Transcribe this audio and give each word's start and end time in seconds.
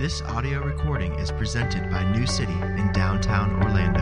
This 0.00 0.22
audio 0.22 0.62
recording 0.62 1.12
is 1.16 1.30
presented 1.30 1.90
by 1.90 2.10
New 2.12 2.26
City 2.26 2.54
in 2.54 2.90
downtown 2.94 3.62
Orlando. 3.62 4.00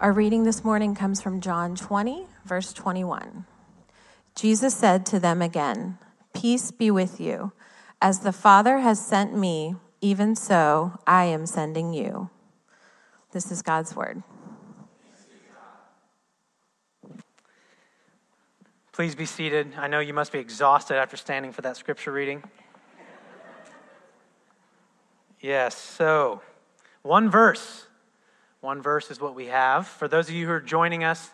Our 0.00 0.12
reading 0.12 0.44
this 0.44 0.62
morning 0.62 0.94
comes 0.94 1.22
from 1.22 1.40
John 1.40 1.76
20, 1.76 2.26
verse 2.44 2.74
21. 2.74 3.46
Jesus 4.34 4.74
said 4.74 5.06
to 5.06 5.18
them 5.18 5.40
again, 5.40 5.96
Peace 6.34 6.70
be 6.70 6.90
with 6.90 7.18
you. 7.18 7.52
As 8.02 8.20
the 8.20 8.32
Father 8.32 8.80
has 8.80 9.02
sent 9.02 9.34
me, 9.34 9.76
even 10.02 10.36
so 10.36 10.98
I 11.06 11.24
am 11.24 11.46
sending 11.46 11.94
you. 11.94 12.28
This 13.36 13.52
is 13.52 13.60
God's 13.60 13.94
word. 13.94 14.22
Please 18.92 19.14
be 19.14 19.26
seated. 19.26 19.74
I 19.76 19.88
know 19.88 20.00
you 20.00 20.14
must 20.14 20.32
be 20.32 20.38
exhausted 20.38 20.96
after 20.96 21.18
standing 21.18 21.52
for 21.52 21.60
that 21.60 21.76
scripture 21.76 22.12
reading. 22.12 22.42
Yes, 25.38 25.76
so 25.76 26.40
one 27.02 27.28
verse. 27.28 27.84
One 28.62 28.80
verse 28.80 29.10
is 29.10 29.20
what 29.20 29.34
we 29.34 29.48
have. 29.48 29.86
For 29.86 30.08
those 30.08 30.30
of 30.30 30.34
you 30.34 30.46
who 30.46 30.52
are 30.52 30.60
joining 30.60 31.04
us, 31.04 31.28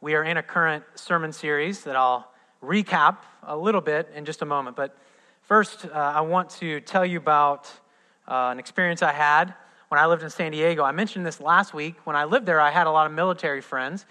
we 0.00 0.14
are 0.14 0.22
in 0.22 0.36
a 0.36 0.44
current 0.44 0.84
sermon 0.94 1.32
series 1.32 1.82
that 1.82 1.96
I'll 1.96 2.30
recap 2.62 3.16
a 3.42 3.56
little 3.56 3.80
bit 3.80 4.08
in 4.14 4.24
just 4.24 4.42
a 4.42 4.46
moment. 4.46 4.76
But 4.76 4.96
first, 5.40 5.86
uh, 5.86 5.90
I 5.92 6.20
want 6.20 6.50
to 6.60 6.80
tell 6.82 7.04
you 7.04 7.18
about 7.18 7.68
uh, 8.28 8.50
an 8.52 8.60
experience 8.60 9.02
I 9.02 9.10
had 9.10 9.56
when 9.92 9.98
I 9.98 10.06
lived 10.06 10.22
in 10.22 10.30
San 10.30 10.52
Diego. 10.52 10.84
I 10.84 10.92
mentioned 10.92 11.26
this 11.26 11.38
last 11.38 11.74
week. 11.74 11.96
When 12.04 12.16
I 12.16 12.24
lived 12.24 12.46
there, 12.46 12.58
I 12.58 12.70
had 12.70 12.86
a 12.86 12.90
lot 12.90 13.06
of 13.06 13.12
military 13.12 13.60
friends, 13.60 14.06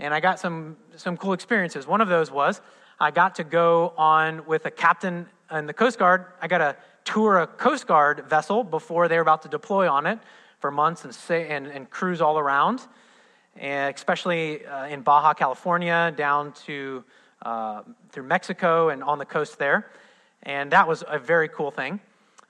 and 0.00 0.12
I 0.12 0.18
got 0.18 0.40
some, 0.40 0.76
some 0.96 1.16
cool 1.16 1.34
experiences. 1.34 1.86
One 1.86 2.00
of 2.00 2.08
those 2.08 2.32
was 2.32 2.60
I 2.98 3.12
got 3.12 3.36
to 3.36 3.44
go 3.44 3.94
on 3.96 4.44
with 4.46 4.66
a 4.66 4.72
captain 4.72 5.28
in 5.52 5.66
the 5.68 5.72
Coast 5.72 6.00
Guard. 6.00 6.24
I 6.42 6.48
got 6.48 6.58
to 6.58 6.76
tour 7.04 7.38
a 7.38 7.46
Coast 7.46 7.86
Guard 7.86 8.24
vessel 8.28 8.64
before 8.64 9.06
they 9.06 9.14
were 9.14 9.22
about 9.22 9.42
to 9.42 9.48
deploy 9.48 9.88
on 9.88 10.04
it 10.04 10.18
for 10.58 10.72
months 10.72 11.04
and, 11.04 11.14
say, 11.14 11.48
and, 11.48 11.68
and 11.68 11.88
cruise 11.88 12.20
all 12.20 12.36
around, 12.36 12.80
and 13.54 13.94
especially 13.94 14.66
uh, 14.66 14.86
in 14.86 15.02
Baja, 15.02 15.32
California, 15.34 16.12
down 16.16 16.54
to 16.66 17.04
uh, 17.42 17.82
through 18.10 18.24
Mexico 18.24 18.88
and 18.88 19.04
on 19.04 19.18
the 19.18 19.26
coast 19.26 19.60
there. 19.60 19.92
And 20.42 20.72
that 20.72 20.88
was 20.88 21.04
a 21.06 21.20
very 21.20 21.48
cool 21.48 21.70
thing. 21.70 22.00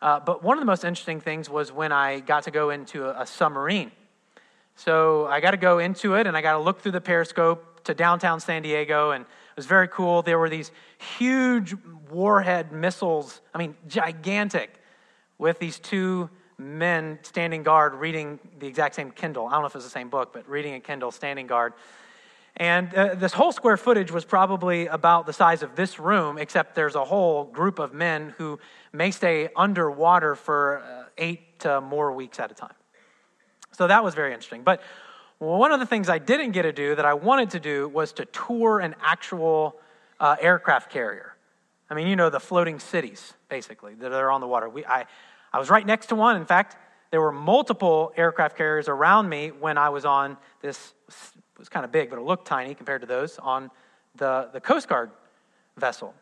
Uh, 0.03 0.19
but 0.21 0.43
one 0.43 0.57
of 0.57 0.63
the 0.63 0.67
most 0.67 0.85
interesting 0.85 1.21
things 1.21 1.51
was 1.51 1.73
when 1.73 1.93
I 1.93 2.21
got 2.21 2.45
to 2.45 2.51
go 2.51 2.71
into 2.71 3.07
a, 3.07 3.23
a 3.23 3.27
submarine. 3.27 3.93
So 4.77 5.27
I 5.27 5.41
got 5.41 5.51
to 5.51 5.59
go 5.59 5.79
into 5.79 6.15
it 6.15 6.27
and 6.27 6.37
I 6.37 6.41
got 6.41 6.55
to 6.55 6.59
look 6.59 6.81
through 6.81 6.93
the 6.93 7.01
periscope 7.01 7.85
to 7.85 7.95
downtown 7.95 8.41
San 8.41 8.63
Diego, 8.63 9.11
and 9.11 9.23
it 9.23 9.57
was 9.57 9.67
very 9.67 9.89
cool. 9.89 10.23
There 10.23 10.39
were 10.39 10.51
these 10.51 10.71
huge 11.19 11.75
warhead 12.11 12.73
missiles, 12.73 13.41
I 13.55 13.59
mean, 13.59 13.75
gigantic, 13.89 14.75
with 15.39 15.59
these 15.59 15.79
two 15.79 16.29
men 16.59 17.19
standing 17.23 17.63
guard 17.63 17.95
reading 17.95 18.39
the 18.59 18.67
exact 18.67 18.95
same 18.95 19.11
Kindle. 19.11 19.47
I 19.47 19.53
don't 19.53 19.63
know 19.63 19.67
if 19.67 19.75
it's 19.75 19.85
the 19.85 19.91
same 19.91 20.11
book, 20.11 20.33
but 20.33 20.49
reading 20.49 20.75
a 20.75 20.81
Kindle, 20.81 21.11
standing 21.11 21.47
guard. 21.47 21.73
And 22.61 22.95
uh, 22.95 23.15
this 23.15 23.33
whole 23.33 23.53
square 23.53 23.79
footage 23.79 24.13
was 24.13 24.27
probably 24.27 24.87
about 24.87 25.25
the 25.25 25.33
size 25.33 25.63
of 25.63 25.77
this 25.77 25.99
room, 25.99 26.37
except 26.37 26.75
there's 26.75 26.95
a 26.95 27.07
whole 27.07 27.45
group 27.45 27.79
of 27.79 27.95
men 27.95 28.35
who 28.37 28.61
may 28.93 29.13
stay 29.13 29.49
underwater 29.57 30.35
for 30.35 30.81
uh, 30.81 31.05
eight 31.17 31.59
to 31.61 31.81
more 31.81 32.13
weeks 32.13 32.39
at 32.39 32.51
a 32.51 32.55
time. 32.55 32.75
So 33.73 33.87
that 33.87 34.05
was 34.05 34.15
very 34.15 34.35
interesting. 34.35 34.63
But 34.63 34.83
one 35.39 35.73
of 35.73 35.81
the 35.81 35.87
things 35.87 36.11
I 36.11 36.19
didn't 36.19 36.51
get 36.51 36.63
to 36.63 36.73
do 36.73 36.95
that 36.97 37.07
I 37.07 37.15
wanted 37.15 37.49
to 37.51 37.61
do 37.61 37.89
was 37.89 38.13
to 38.13 38.27
tour 38.27 38.81
an 38.81 38.95
actual 39.01 39.77
uh, 40.21 40.37
aircraft 40.39 40.93
carrier. 40.93 41.35
I 41.89 41.95
mean, 41.95 42.09
you 42.09 42.15
know, 42.15 42.29
the 42.29 42.41
floating 42.41 42.79
cities, 42.79 43.33
basically, 43.49 43.95
that 43.95 44.13
are 44.13 44.31
on 44.31 44.43
the 44.43 44.47
water. 44.47 44.69
We, 44.69 44.85
I, 44.85 45.07
I 45.51 45.59
was 45.59 45.71
right 45.71 45.87
next 45.87 46.09
to 46.09 46.15
one. 46.15 46.37
In 46.37 46.45
fact, 46.45 46.77
there 47.11 47.23
were 47.23 47.33
multiple 47.33 48.13
aircraft 48.19 48.59
carriers 48.59 48.87
around 48.87 49.31
me 49.31 49.49
when 49.49 49.79
I 49.79 49.89
was 49.89 50.05
on 50.05 50.37
this 50.61 50.93
was 51.61 51.69
kind 51.69 51.85
of 51.85 51.93
big, 51.93 52.11
but 52.11 52.19
it 52.19 52.23
looked 52.23 52.47
tiny 52.47 52.75
compared 52.75 53.03
to 53.03 53.07
those 53.07 53.39
on 53.39 53.71
the, 54.17 54.49
the 54.53 54.61
Coast 54.61 54.89
Guard 54.89 55.11
vessel. 55.77 56.15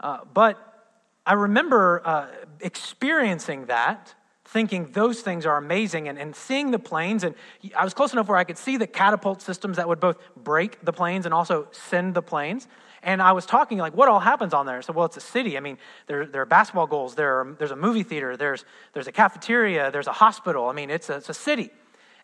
Uh, 0.00 0.18
but 0.34 0.90
I 1.24 1.34
remember 1.34 2.02
uh, 2.04 2.26
experiencing 2.60 3.66
that, 3.66 4.14
thinking 4.44 4.90
those 4.92 5.20
things 5.20 5.46
are 5.46 5.56
amazing, 5.56 6.08
and, 6.08 6.18
and 6.18 6.34
seeing 6.34 6.72
the 6.72 6.78
planes. 6.78 7.24
And 7.24 7.34
I 7.76 7.84
was 7.84 7.94
close 7.94 8.12
enough 8.12 8.28
where 8.28 8.36
I 8.36 8.44
could 8.44 8.58
see 8.58 8.76
the 8.76 8.86
catapult 8.86 9.40
systems 9.40 9.76
that 9.76 9.88
would 9.88 10.00
both 10.00 10.18
break 10.36 10.84
the 10.84 10.92
planes 10.92 11.24
and 11.24 11.32
also 11.32 11.68
send 11.70 12.14
the 12.14 12.22
planes. 12.22 12.66
And 13.04 13.22
I 13.22 13.32
was 13.32 13.46
talking 13.46 13.78
like, 13.78 13.96
what 13.96 14.08
all 14.08 14.20
happens 14.20 14.52
on 14.52 14.66
there? 14.66 14.82
So, 14.82 14.92
well, 14.92 15.06
it's 15.06 15.16
a 15.16 15.20
city. 15.20 15.56
I 15.56 15.60
mean, 15.60 15.78
there, 16.06 16.26
there 16.26 16.42
are 16.42 16.46
basketball 16.46 16.86
goals. 16.86 17.14
There 17.14 17.40
are, 17.40 17.56
there's 17.58 17.70
a 17.70 17.76
movie 17.76 18.02
theater. 18.02 18.36
There's, 18.36 18.64
there's 18.92 19.06
a 19.06 19.12
cafeteria. 19.12 19.90
There's 19.90 20.06
a 20.06 20.12
hospital. 20.12 20.68
I 20.68 20.72
mean, 20.72 20.90
it's 20.90 21.08
a, 21.10 21.16
it's 21.16 21.28
a 21.28 21.34
city 21.34 21.70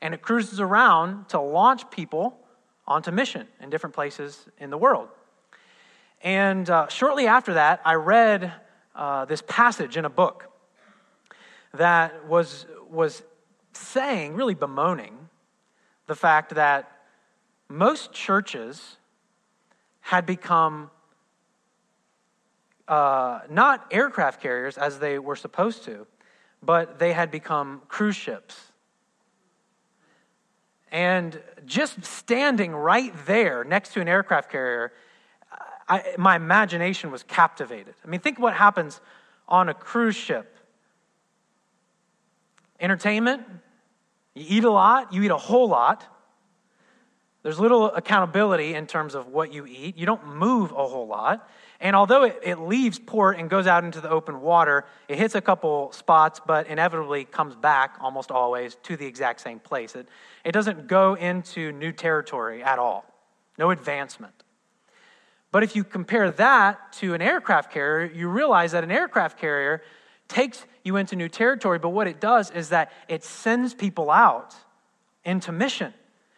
and 0.00 0.14
it 0.14 0.22
cruises 0.22 0.60
around 0.60 1.28
to 1.30 1.40
launch 1.40 1.90
people 1.90 2.38
onto 2.86 3.10
mission 3.10 3.46
in 3.60 3.70
different 3.70 3.94
places 3.94 4.46
in 4.58 4.70
the 4.70 4.78
world. 4.78 5.08
And 6.22 6.68
uh, 6.68 6.88
shortly 6.88 7.26
after 7.26 7.54
that, 7.54 7.80
I 7.84 7.94
read 7.94 8.52
uh, 8.94 9.24
this 9.26 9.42
passage 9.46 9.96
in 9.96 10.04
a 10.04 10.10
book 10.10 10.50
that 11.74 12.26
was, 12.26 12.66
was 12.90 13.22
saying, 13.72 14.34
really 14.34 14.54
bemoaning, 14.54 15.28
the 16.06 16.16
fact 16.16 16.54
that 16.54 16.90
most 17.68 18.12
churches 18.12 18.96
had 20.00 20.24
become 20.24 20.90
uh, 22.88 23.40
not 23.50 23.86
aircraft 23.90 24.40
carriers 24.40 24.78
as 24.78 24.98
they 24.98 25.18
were 25.18 25.36
supposed 25.36 25.84
to, 25.84 26.06
but 26.62 26.98
they 26.98 27.12
had 27.12 27.30
become 27.30 27.82
cruise 27.88 28.16
ships 28.16 28.67
and 30.90 31.40
just 31.66 32.04
standing 32.04 32.74
right 32.74 33.12
there 33.26 33.64
next 33.64 33.92
to 33.94 34.00
an 34.00 34.08
aircraft 34.08 34.50
carrier, 34.50 34.92
I, 35.88 36.14
my 36.18 36.36
imagination 36.36 37.10
was 37.10 37.22
captivated. 37.22 37.94
I 38.04 38.08
mean, 38.08 38.20
think 38.20 38.38
what 38.38 38.54
happens 38.54 39.00
on 39.48 39.68
a 39.68 39.74
cruise 39.74 40.16
ship 40.16 40.56
entertainment, 42.80 43.42
you 44.34 44.44
eat 44.48 44.64
a 44.64 44.70
lot, 44.70 45.12
you 45.12 45.22
eat 45.22 45.30
a 45.30 45.36
whole 45.36 45.68
lot. 45.68 46.04
There's 47.42 47.58
little 47.58 47.86
accountability 47.86 48.74
in 48.74 48.86
terms 48.86 49.14
of 49.14 49.28
what 49.28 49.52
you 49.52 49.66
eat. 49.66 49.96
You 49.96 50.06
don't 50.06 50.36
move 50.36 50.72
a 50.72 50.86
whole 50.86 51.06
lot. 51.06 51.48
And 51.80 51.94
although 51.94 52.24
it, 52.24 52.40
it 52.42 52.58
leaves 52.58 52.98
port 52.98 53.38
and 53.38 53.48
goes 53.48 53.66
out 53.66 53.84
into 53.84 54.00
the 54.00 54.10
open 54.10 54.40
water, 54.40 54.84
it 55.06 55.16
hits 55.16 55.34
a 55.34 55.40
couple 55.40 55.92
spots, 55.92 56.40
but 56.44 56.66
inevitably 56.66 57.24
comes 57.24 57.54
back 57.54 57.96
almost 58.00 58.30
always 58.32 58.74
to 58.84 58.96
the 58.96 59.06
exact 59.06 59.40
same 59.40 59.60
place. 59.60 59.94
It, 59.94 60.08
it 60.44 60.52
doesn't 60.52 60.88
go 60.88 61.14
into 61.14 61.70
new 61.72 61.92
territory 61.92 62.62
at 62.64 62.80
all, 62.80 63.04
no 63.58 63.70
advancement. 63.70 64.34
But 65.52 65.62
if 65.62 65.76
you 65.76 65.84
compare 65.84 66.30
that 66.32 66.92
to 66.94 67.14
an 67.14 67.22
aircraft 67.22 67.72
carrier, 67.72 68.10
you 68.12 68.28
realize 68.28 68.72
that 68.72 68.82
an 68.82 68.90
aircraft 68.90 69.38
carrier 69.38 69.82
takes 70.26 70.66
you 70.84 70.96
into 70.96 71.16
new 71.16 71.28
territory, 71.28 71.78
but 71.78 71.90
what 71.90 72.06
it 72.06 72.20
does 72.20 72.50
is 72.50 72.70
that 72.70 72.92
it 73.08 73.24
sends 73.24 73.72
people 73.72 74.10
out 74.10 74.54
into 75.24 75.52
mission, 75.52 75.94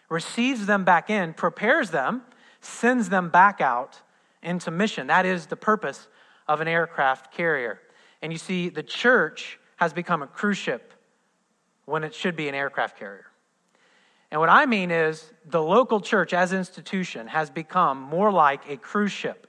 receives 0.08 0.66
them 0.66 0.84
back 0.84 1.10
in, 1.10 1.32
prepares 1.32 1.90
them, 1.90 2.22
sends 2.60 3.08
them 3.08 3.30
back 3.30 3.60
out 3.60 4.00
into 4.42 4.70
mission. 4.70 5.06
That 5.08 5.26
is 5.26 5.46
the 5.46 5.56
purpose 5.56 6.08
of 6.48 6.60
an 6.60 6.68
aircraft 6.68 7.32
carrier. 7.32 7.80
And 8.22 8.32
you 8.32 8.38
see, 8.38 8.68
the 8.68 8.82
church 8.82 9.58
has 9.76 9.92
become 9.92 10.22
a 10.22 10.26
cruise 10.26 10.58
ship 10.58 10.92
when 11.84 12.04
it 12.04 12.14
should 12.14 12.36
be 12.36 12.48
an 12.48 12.54
aircraft 12.54 12.98
carrier. 12.98 13.26
And 14.30 14.40
what 14.40 14.48
I 14.48 14.66
mean 14.66 14.90
is 14.90 15.32
the 15.44 15.62
local 15.62 16.00
church 16.00 16.32
as 16.32 16.52
institution 16.52 17.26
has 17.26 17.50
become 17.50 18.00
more 18.00 18.30
like 18.30 18.68
a 18.68 18.76
cruise 18.76 19.12
ship 19.12 19.48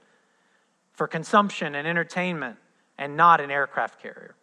for 0.92 1.06
consumption 1.06 1.74
and 1.74 1.86
entertainment 1.86 2.56
and 2.98 3.16
not 3.16 3.40
an 3.40 3.50
aircraft 3.50 4.02
carrier. 4.02 4.34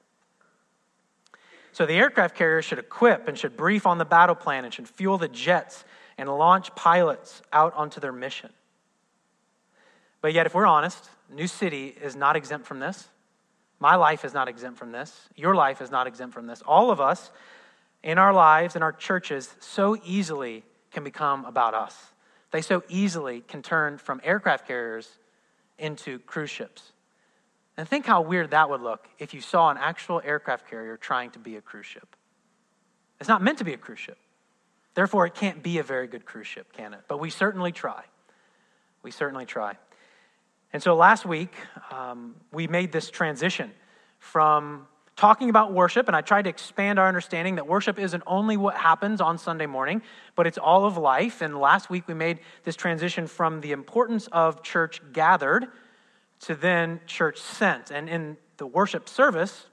So 1.71 1.85
the 1.85 1.93
aircraft 1.93 2.35
carrier 2.35 2.61
should 2.61 2.79
equip 2.79 3.27
and 3.27 3.37
should 3.37 3.55
brief 3.55 3.85
on 3.85 3.97
the 3.97 4.05
battle 4.05 4.35
plan 4.35 4.65
and 4.65 4.73
should 4.73 4.87
fuel 4.87 5.17
the 5.17 5.27
jets 5.27 5.83
and 6.17 6.29
launch 6.29 6.73
pilots 6.75 7.41
out 7.53 7.73
onto 7.75 7.99
their 7.99 8.11
mission. 8.11 8.49
But 10.21 10.33
yet, 10.33 10.45
if 10.45 10.53
we're 10.53 10.65
honest, 10.65 11.09
New 11.29 11.47
City 11.47 11.95
is 12.01 12.15
not 12.15 12.35
exempt 12.35 12.65
from 12.65 12.79
this. 12.79 13.07
My 13.79 13.95
life 13.95 14.25
is 14.25 14.33
not 14.33 14.47
exempt 14.47 14.77
from 14.77 14.91
this. 14.91 15.29
Your 15.35 15.55
life 15.55 15.81
is 15.81 15.89
not 15.89 16.07
exempt 16.07 16.33
from 16.33 16.47
this. 16.47 16.61
All 16.63 16.91
of 16.91 16.99
us 16.99 17.31
in 18.03 18.17
our 18.17 18.33
lives 18.33 18.75
and 18.75 18.83
our 18.83 18.91
churches 18.91 19.53
so 19.59 19.97
easily 20.03 20.63
can 20.91 21.03
become 21.03 21.45
about 21.45 21.73
us. 21.73 21.95
They 22.51 22.61
so 22.61 22.83
easily 22.89 23.41
can 23.41 23.61
turn 23.61 23.97
from 23.97 24.19
aircraft 24.23 24.67
carriers 24.67 25.07
into 25.77 26.19
cruise 26.19 26.49
ships. 26.49 26.91
And 27.77 27.87
think 27.87 28.05
how 28.05 28.21
weird 28.21 28.51
that 28.51 28.69
would 28.69 28.81
look 28.81 29.07
if 29.19 29.33
you 29.33 29.39
saw 29.39 29.69
an 29.69 29.77
actual 29.77 30.21
aircraft 30.25 30.69
carrier 30.69 30.97
trying 30.97 31.31
to 31.31 31.39
be 31.39 31.55
a 31.55 31.61
cruise 31.61 31.85
ship. 31.85 32.15
It's 33.19 33.29
not 33.29 33.41
meant 33.41 33.59
to 33.59 33.63
be 33.63 33.73
a 33.73 33.77
cruise 33.77 33.99
ship. 33.99 34.17
Therefore, 34.95 35.25
it 35.25 35.35
can't 35.35 35.63
be 35.63 35.77
a 35.77 35.83
very 35.83 36.07
good 36.07 36.25
cruise 36.25 36.47
ship, 36.47 36.73
can 36.73 36.93
it? 36.93 37.01
But 37.07 37.19
we 37.19 37.29
certainly 37.29 37.71
try. 37.71 38.03
We 39.03 39.11
certainly 39.11 39.45
try. 39.45 39.77
And 40.71 40.83
so 40.83 40.95
last 40.95 41.25
week, 41.25 41.53
um, 41.91 42.35
we 42.51 42.67
made 42.67 42.91
this 42.91 43.09
transition 43.09 43.71
from 44.19 44.87
talking 45.15 45.49
about 45.49 45.73
worship, 45.73 46.07
and 46.07 46.15
I 46.15 46.21
tried 46.21 46.43
to 46.43 46.49
expand 46.49 46.97
our 46.97 47.07
understanding 47.07 47.55
that 47.55 47.67
worship 47.67 47.99
isn't 47.99 48.23
only 48.25 48.55
what 48.55 48.75
happens 48.75 49.19
on 49.19 49.37
Sunday 49.37 49.65
morning, 49.65 50.01
but 50.35 50.47
it's 50.47 50.57
all 50.57 50.85
of 50.85 50.95
life. 50.97 51.41
And 51.41 51.59
last 51.59 51.89
week, 51.89 52.07
we 52.07 52.13
made 52.13 52.39
this 52.63 52.75
transition 52.75 53.27
from 53.27 53.61
the 53.61 53.71
importance 53.71 54.27
of 54.31 54.63
church 54.63 55.01
gathered 55.11 55.67
to 56.41 56.55
then 56.55 57.01
church 57.05 57.37
sent. 57.37 57.91
And 57.91 58.07
in 58.07 58.37
the 58.57 58.67
worship 58.67 59.09
service, 59.09 59.65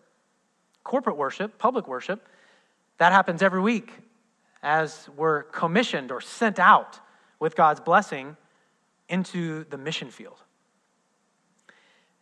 corporate 0.82 1.16
worship, 1.16 1.58
public 1.58 1.87
worship, 1.87 2.26
that 2.99 3.12
happens 3.12 3.42
every 3.42 3.60
week 3.60 3.92
as 4.62 5.08
we're 5.16 5.44
commissioned 5.44 6.10
or 6.10 6.20
sent 6.20 6.58
out 6.58 6.99
with 7.38 7.54
God's 7.54 7.81
blessing 7.81 8.37
into 9.08 9.64
the 9.64 9.78
mission 9.78 10.10
field. 10.10 10.42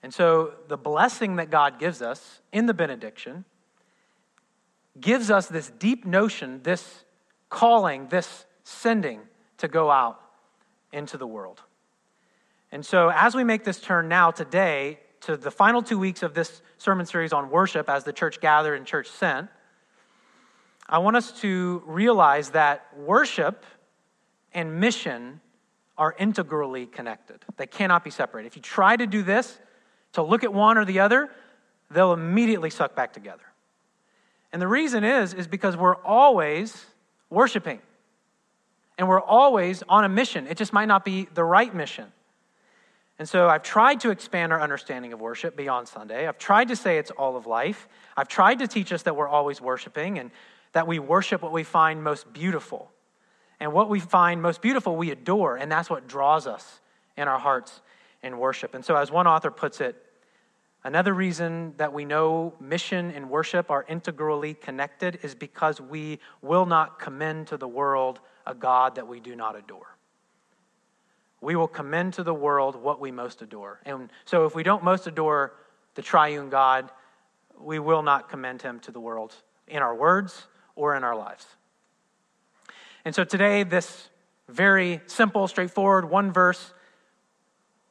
And 0.04 0.12
so 0.12 0.52
the 0.68 0.76
blessing 0.76 1.36
that 1.36 1.48
God 1.48 1.78
gives 1.78 2.02
us 2.02 2.42
in 2.52 2.66
the 2.66 2.74
benediction 2.74 3.46
gives 5.00 5.30
us 5.30 5.46
this 5.46 5.70
deep 5.78 6.04
notion, 6.04 6.60
this 6.62 7.04
calling, 7.48 8.08
this 8.08 8.44
sending 8.64 9.20
to 9.56 9.66
go 9.66 9.90
out 9.90 10.20
into 10.92 11.16
the 11.16 11.26
world. 11.26 11.62
And 12.70 12.84
so 12.84 13.10
as 13.14 13.34
we 13.34 13.44
make 13.44 13.64
this 13.64 13.80
turn 13.80 14.06
now 14.06 14.30
today 14.30 15.00
to 15.22 15.38
the 15.38 15.50
final 15.50 15.80
two 15.80 15.98
weeks 15.98 16.22
of 16.22 16.34
this 16.34 16.60
sermon 16.76 17.06
series 17.06 17.32
on 17.32 17.48
worship 17.48 17.88
as 17.88 18.04
the 18.04 18.12
church 18.12 18.42
gathered 18.42 18.74
and 18.74 18.84
church 18.84 19.08
sent, 19.08 19.48
I 20.86 20.98
want 20.98 21.16
us 21.16 21.32
to 21.40 21.82
realize 21.86 22.50
that 22.50 22.86
worship 22.94 23.64
and 24.52 24.80
mission 24.80 25.40
are 25.96 26.14
integrally 26.18 26.84
connected. 26.84 27.42
They 27.56 27.66
cannot 27.66 28.04
be 28.04 28.10
separated. 28.10 28.48
If 28.48 28.56
you 28.56 28.62
try 28.62 28.96
to 28.96 29.06
do 29.06 29.22
this, 29.22 29.58
to 30.14 30.22
look 30.22 30.42
at 30.42 30.52
one 30.52 30.78
or 30.78 30.84
the 30.84 31.00
other, 31.00 31.30
they'll 31.90 32.12
immediately 32.12 32.70
suck 32.70 32.94
back 32.94 33.12
together. 33.12 33.44
And 34.52 34.60
the 34.62 34.68
reason 34.68 35.04
is 35.04 35.34
is 35.34 35.46
because 35.46 35.76
we're 35.76 35.96
always 35.96 36.86
worshiping. 37.30 37.80
And 38.96 39.08
we're 39.08 39.20
always 39.20 39.82
on 39.88 40.04
a 40.04 40.08
mission. 40.08 40.46
It 40.46 40.56
just 40.56 40.72
might 40.72 40.86
not 40.86 41.04
be 41.04 41.28
the 41.34 41.42
right 41.42 41.74
mission. 41.74 42.12
And 43.18 43.28
so 43.28 43.48
I've 43.48 43.62
tried 43.62 44.00
to 44.00 44.10
expand 44.10 44.52
our 44.52 44.60
understanding 44.60 45.12
of 45.12 45.20
worship 45.20 45.56
beyond 45.56 45.88
Sunday. 45.88 46.26
I've 46.26 46.38
tried 46.38 46.68
to 46.68 46.76
say 46.76 46.98
it's 46.98 47.10
all 47.12 47.36
of 47.36 47.46
life. 47.46 47.88
I've 48.16 48.28
tried 48.28 48.60
to 48.60 48.68
teach 48.68 48.92
us 48.92 49.02
that 49.02 49.16
we're 49.16 49.28
always 49.28 49.60
worshiping 49.60 50.18
and 50.18 50.30
that 50.72 50.86
we 50.86 50.98
worship 50.98 51.42
what 51.42 51.52
we 51.52 51.64
find 51.64 52.02
most 52.02 52.32
beautiful. 52.32 52.90
And 53.60 53.72
what 53.72 53.88
we 53.88 54.00
find 54.00 54.42
most 54.42 54.60
beautiful, 54.60 54.96
we 54.96 55.10
adore, 55.10 55.56
and 55.56 55.70
that's 55.70 55.88
what 55.88 56.08
draws 56.08 56.46
us 56.46 56.80
in 57.16 57.28
our 57.28 57.38
hearts 57.38 57.80
in 58.22 58.38
worship. 58.38 58.74
And 58.74 58.84
so, 58.84 58.96
as 58.96 59.10
one 59.10 59.26
author 59.26 59.50
puts 59.50 59.80
it, 59.80 60.03
another 60.84 61.12
reason 61.12 61.74
that 61.76 61.92
we 61.92 62.04
know 62.04 62.54
mission 62.60 63.10
and 63.10 63.28
worship 63.28 63.70
are 63.70 63.84
integrally 63.88 64.54
connected 64.54 65.18
is 65.22 65.34
because 65.34 65.80
we 65.80 66.18
will 66.42 66.66
not 66.66 66.98
commend 66.98 67.48
to 67.48 67.56
the 67.56 67.68
world 67.68 68.20
a 68.46 68.54
God 68.54 68.94
that 68.96 69.08
we 69.08 69.20
do 69.20 69.34
not 69.34 69.56
adore. 69.56 69.96
We 71.40 71.56
will 71.56 71.68
commend 71.68 72.14
to 72.14 72.22
the 72.22 72.34
world 72.34 72.76
what 72.76 73.00
we 73.00 73.10
most 73.10 73.42
adore. 73.42 73.80
And 73.84 74.10
so, 74.24 74.46
if 74.46 74.54
we 74.54 74.62
don't 74.62 74.82
most 74.82 75.06
adore 75.06 75.54
the 75.94 76.02
triune 76.02 76.48
God, 76.48 76.90
we 77.58 77.78
will 77.78 78.02
not 78.02 78.28
commend 78.28 78.62
him 78.62 78.80
to 78.80 78.92
the 78.92 79.00
world 79.00 79.34
in 79.68 79.82
our 79.82 79.94
words 79.94 80.46
or 80.76 80.96
in 80.96 81.04
our 81.04 81.16
lives. 81.16 81.46
And 83.04 83.14
so 83.14 83.24
today, 83.24 83.62
this 83.62 84.08
very 84.48 85.00
simple, 85.06 85.46
straightforward, 85.48 86.08
one 86.08 86.32
verse 86.32 86.72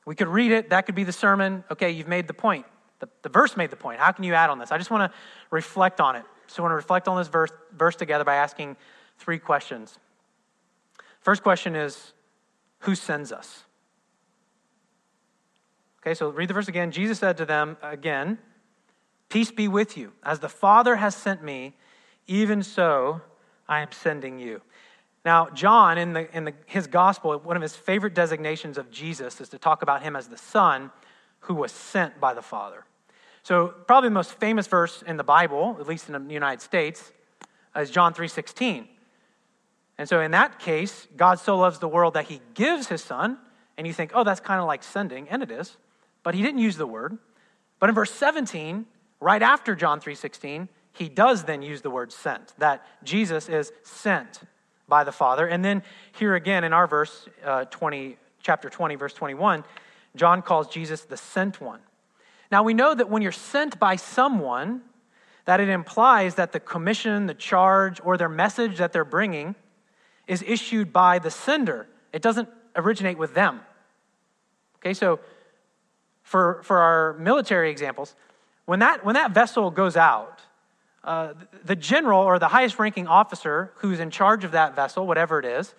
we 0.05 0.15
could 0.15 0.27
read 0.27 0.51
it, 0.51 0.69
that 0.71 0.85
could 0.85 0.95
be 0.95 1.03
the 1.03 1.13
sermon. 1.13 1.63
Okay, 1.71 1.91
you've 1.91 2.07
made 2.07 2.27
the 2.27 2.33
point. 2.33 2.65
The, 3.03 3.09
the 3.21 3.29
verse 3.29 3.57
made 3.57 3.69
the 3.69 3.75
point. 3.75 3.99
How 3.99 4.13
can 4.13 4.23
you 4.23 4.33
add 4.33 4.49
on 4.49 4.59
this? 4.59 4.71
I 4.71 4.77
just 4.77 4.89
want 4.89 5.11
to 5.11 5.17
reflect 5.51 5.99
on 5.99 6.15
it. 6.15 6.23
So 6.47 6.61
I 6.61 6.63
want 6.63 6.71
to 6.71 6.77
reflect 6.77 7.09
on 7.09 7.17
this 7.17 7.27
verse, 7.27 7.51
verse 7.75 7.97
together 7.97 8.23
by 8.23 8.35
asking 8.35 8.77
three 9.17 9.39
questions. 9.39 9.99
First 11.19 11.43
question 11.43 11.75
is 11.75 12.13
Who 12.79 12.95
sends 12.95 13.33
us? 13.33 13.63
Okay, 16.01 16.13
so 16.13 16.29
read 16.29 16.49
the 16.49 16.53
verse 16.53 16.69
again. 16.69 16.91
Jesus 16.91 17.19
said 17.19 17.35
to 17.37 17.45
them 17.45 17.75
again, 17.81 18.37
Peace 19.27 19.51
be 19.51 19.67
with 19.67 19.97
you. 19.97 20.13
As 20.23 20.39
the 20.39 20.47
Father 20.47 20.95
has 20.95 21.13
sent 21.13 21.43
me, 21.43 21.73
even 22.25 22.63
so 22.63 23.19
I 23.67 23.81
am 23.81 23.91
sending 23.91 24.39
you. 24.39 24.61
Now, 25.25 25.49
John, 25.49 25.97
in, 25.97 26.13
the, 26.13 26.33
in 26.35 26.45
the, 26.45 26.53
his 26.67 26.87
gospel, 26.87 27.37
one 27.39 27.57
of 27.57 27.61
his 27.61 27.75
favorite 27.75 28.13
designations 28.13 28.77
of 28.77 28.91
Jesus 28.91 29.41
is 29.41 29.49
to 29.49 29.57
talk 29.57 29.81
about 29.81 30.03
him 30.03 30.15
as 30.15 30.27
the 30.27 30.37
Son 30.37 30.91
who 31.41 31.55
was 31.55 31.71
sent 31.71 32.19
by 32.19 32.33
the 32.33 32.41
Father. 32.41 32.85
So, 33.43 33.67
probably 33.67 34.09
the 34.09 34.13
most 34.13 34.33
famous 34.39 34.67
verse 34.67 35.03
in 35.05 35.17
the 35.17 35.23
Bible, 35.23 35.77
at 35.79 35.87
least 35.87 36.09
in 36.09 36.27
the 36.27 36.33
United 36.33 36.61
States, 36.61 37.11
is 37.75 37.91
John 37.91 38.13
3:16. 38.13 38.87
And 39.97 40.09
so 40.09 40.21
in 40.21 40.31
that 40.31 40.59
case, 40.59 41.07
God 41.15 41.39
so 41.39 41.57
loves 41.57 41.79
the 41.79 41.87
world 41.87 42.15
that 42.15 42.25
he 42.25 42.41
gives 42.55 42.87
his 42.87 43.03
son, 43.03 43.37
and 43.77 43.85
you 43.85 43.93
think, 43.93 44.11
"Oh, 44.15 44.23
that's 44.23 44.39
kind 44.39 44.59
of 44.59 44.65
like 44.65 44.81
sending," 44.81 45.29
and 45.29 45.43
it 45.43 45.51
is. 45.51 45.77
But 46.23 46.35
he 46.35 46.41
didn't 46.41 46.59
use 46.59 46.77
the 46.77 46.87
word. 46.87 47.17
But 47.79 47.89
in 47.89 47.95
verse 47.95 48.11
17, 48.11 48.85
right 49.19 49.41
after 49.41 49.75
John 49.75 49.99
3:16, 49.99 50.69
he 50.93 51.09
does 51.09 51.43
then 51.43 51.61
use 51.61 51.81
the 51.81 51.89
word 51.89 52.11
sent, 52.11 52.53
that 52.59 52.85
Jesus 53.03 53.49
is 53.49 53.73
sent 53.83 54.41
by 54.87 55.03
the 55.03 55.11
Father. 55.11 55.47
And 55.47 55.65
then 55.65 55.83
here 56.13 56.35
again 56.35 56.63
in 56.63 56.71
our 56.71 56.87
verse, 56.87 57.27
uh, 57.43 57.65
20, 57.65 58.17
chapter 58.41 58.69
20, 58.69 58.95
verse 58.95 59.13
21, 59.13 59.65
John 60.15 60.41
calls 60.41 60.67
Jesus 60.67 61.01
the 61.01 61.17
sent 61.17 61.59
one. 61.59 61.81
Now 62.53 62.61
we 62.61 62.75
know 62.75 62.93
that 62.93 63.09
when 63.09 63.23
you're 63.23 63.31
sent 63.31 63.79
by 63.79 63.95
someone, 63.95 64.83
that 65.45 65.59
it 65.59 65.69
implies 65.69 66.35
that 66.35 66.51
the 66.51 66.59
commission, 66.59 67.25
the 67.25 67.33
charge, 67.33 67.99
or 68.03 68.15
their 68.15 68.29
message 68.29 68.77
that 68.77 68.93
they're 68.93 69.03
bringing 69.03 69.55
is 70.27 70.43
issued 70.45 70.93
by 70.93 71.17
the 71.17 71.31
sender. 71.31 71.87
It 72.11 72.21
doesn't 72.21 72.47
originate 72.75 73.17
with 73.17 73.33
them. 73.33 73.61
Okay, 74.75 74.93
so 74.93 75.19
for, 76.21 76.61
for 76.61 76.77
our 76.77 77.13
military 77.13 77.71
examples, 77.71 78.13
when 78.65 78.77
that, 78.77 79.03
when 79.03 79.15
that 79.15 79.31
vessel 79.31 79.71
goes 79.71 79.97
out, 79.97 80.39
uh, 81.03 81.33
the 81.65 81.75
general 81.75 82.21
or 82.21 82.37
the 82.37 82.49
highest 82.49 82.77
ranking 82.77 83.07
officer 83.07 83.71
who's 83.77 83.99
in 83.99 84.11
charge 84.11 84.43
of 84.43 84.51
that 84.51 84.75
vessel, 84.75 85.07
whatever 85.07 85.39
it 85.39 85.45
is, 85.45 85.73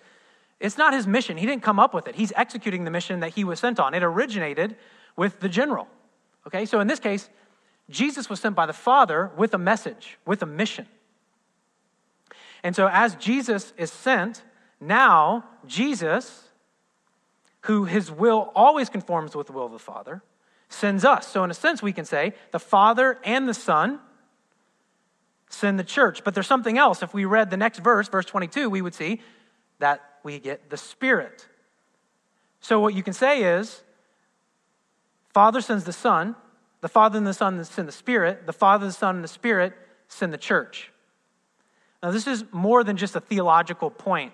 it's 0.59 0.77
not 0.77 0.91
his 0.93 1.07
mission. 1.07 1.37
He 1.37 1.45
didn't 1.45 1.63
come 1.63 1.79
up 1.79 1.93
with 1.93 2.09
it. 2.09 2.15
He's 2.15 2.33
executing 2.35 2.83
the 2.83 2.91
mission 2.91 3.21
that 3.21 3.33
he 3.33 3.45
was 3.45 3.61
sent 3.61 3.79
on. 3.79 3.93
It 3.93 4.03
originated 4.03 4.75
with 5.15 5.39
the 5.39 5.47
general. 5.47 5.87
Okay, 6.47 6.65
so 6.65 6.79
in 6.79 6.87
this 6.87 6.99
case, 6.99 7.29
Jesus 7.89 8.29
was 8.29 8.39
sent 8.39 8.55
by 8.55 8.65
the 8.65 8.73
Father 8.73 9.31
with 9.37 9.53
a 9.53 9.57
message, 9.57 10.17
with 10.25 10.41
a 10.41 10.45
mission. 10.45 10.87
And 12.63 12.75
so 12.75 12.87
as 12.91 13.15
Jesus 13.15 13.73
is 13.77 13.91
sent, 13.91 14.43
now 14.79 15.45
Jesus, 15.67 16.49
who 17.61 17.85
his 17.85 18.11
will 18.11 18.51
always 18.55 18.89
conforms 18.89 19.35
with 19.35 19.47
the 19.47 19.53
will 19.53 19.65
of 19.65 19.71
the 19.71 19.79
Father, 19.79 20.23
sends 20.69 21.05
us. 21.05 21.27
So 21.27 21.43
in 21.43 21.51
a 21.51 21.53
sense, 21.53 21.81
we 21.81 21.93
can 21.93 22.05
say 22.05 22.33
the 22.51 22.59
Father 22.59 23.19
and 23.23 23.47
the 23.47 23.53
Son 23.53 23.99
send 25.49 25.77
the 25.79 25.83
church. 25.83 26.23
But 26.23 26.33
there's 26.33 26.47
something 26.47 26.77
else. 26.77 27.03
If 27.03 27.13
we 27.13 27.25
read 27.25 27.49
the 27.49 27.57
next 27.57 27.79
verse, 27.79 28.07
verse 28.07 28.25
22, 28.25 28.69
we 28.69 28.81
would 28.81 28.95
see 28.95 29.21
that 29.79 30.01
we 30.23 30.39
get 30.39 30.69
the 30.69 30.77
Spirit. 30.77 31.47
So 32.61 32.79
what 32.79 32.95
you 32.95 33.03
can 33.03 33.13
say 33.13 33.43
is 33.43 33.83
Father 35.35 35.59
sends 35.59 35.83
the 35.83 35.91
Son, 35.91 36.33
the 36.79 36.87
Father 36.87 37.17
and 37.17 37.27
the 37.27 37.33
Son 37.33 37.61
send 37.65 37.89
the 37.89 37.91
Spirit, 37.91 38.45
the 38.45 38.53
Father, 38.53 38.85
the 38.85 38.93
Son, 38.93 39.15
and 39.15 39.23
the 39.23 39.27
Spirit 39.27 39.73
send 40.07 40.31
the 40.31 40.37
church. 40.37 40.93
Now, 42.01 42.11
this 42.11 42.25
is 42.25 42.45
more 42.53 42.85
than 42.85 42.95
just 42.95 43.17
a 43.17 43.19
theological 43.19 43.89
point 43.89 44.31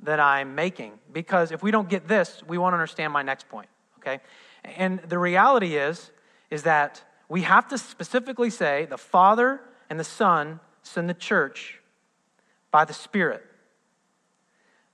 that 0.00 0.20
I'm 0.20 0.54
making, 0.54 0.92
because 1.12 1.52
if 1.52 1.62
we 1.62 1.70
don't 1.70 1.86
get 1.86 2.08
this, 2.08 2.42
we 2.48 2.56
won't 2.56 2.72
understand 2.72 3.12
my 3.12 3.20
next 3.20 3.50
point, 3.50 3.68
okay? 3.98 4.20
And 4.64 5.00
the 5.00 5.18
reality 5.18 5.76
is, 5.76 6.10
is 6.50 6.62
that 6.62 7.04
we 7.28 7.42
have 7.42 7.68
to 7.68 7.76
specifically 7.76 8.48
say 8.48 8.86
the 8.86 8.96
Father 8.96 9.60
and 9.90 10.00
the 10.00 10.04
Son 10.04 10.60
send 10.82 11.10
the 11.10 11.14
church 11.14 11.78
by 12.70 12.86
the 12.86 12.94
Spirit. 12.94 13.44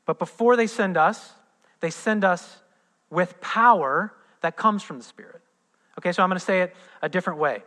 But 0.05 0.19
before 0.19 0.57
they 0.57 0.67
send 0.67 0.97
us, 0.97 1.35
they 1.79 1.91
send 1.91 2.25
us 2.25 2.59
with 3.09 3.41
power 3.41 4.15
that 4.41 4.57
comes 4.57 4.83
from 4.83 4.99
the 4.99 5.05
Spirit. 5.05 5.41
Okay, 5.99 6.13
so 6.13 6.23
I'm 6.23 6.29
going 6.29 6.39
to 6.39 6.45
say 6.45 6.63
it 6.63 6.77
a 7.03 7.09
different 7.09 7.39
way. 7.39 7.63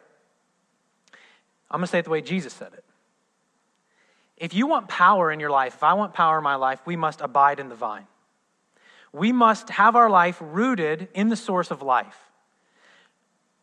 I'm 1.70 1.80
going 1.80 1.88
to 1.88 1.92
say 1.92 2.00
it 2.00 2.06
the 2.06 2.12
way 2.12 2.22
Jesus 2.22 2.54
said 2.54 2.74
it. 2.74 2.84
If 4.38 4.54
you 4.54 4.68
want 4.68 4.88
power 4.88 5.32
in 5.32 5.40
your 5.40 5.52
life, 5.52 5.76
if 5.76 5.84
I 5.84 5.94
want 5.94 6.14
power 6.14 6.38
in 6.38 6.44
my 6.44 6.56
life, 6.56 6.82
we 6.86 6.96
must 6.96 7.22
abide 7.22 7.60
in 7.60 7.70
the 7.70 7.76
vine. 7.76 8.08
We 9.14 9.32
must 9.32 9.70
have 9.70 9.96
our 9.96 10.10
life 10.10 10.38
rooted 10.42 11.10
in 11.14 11.30
the 11.30 11.36
source 11.36 11.72
of 11.72 11.82
life. 11.82 12.18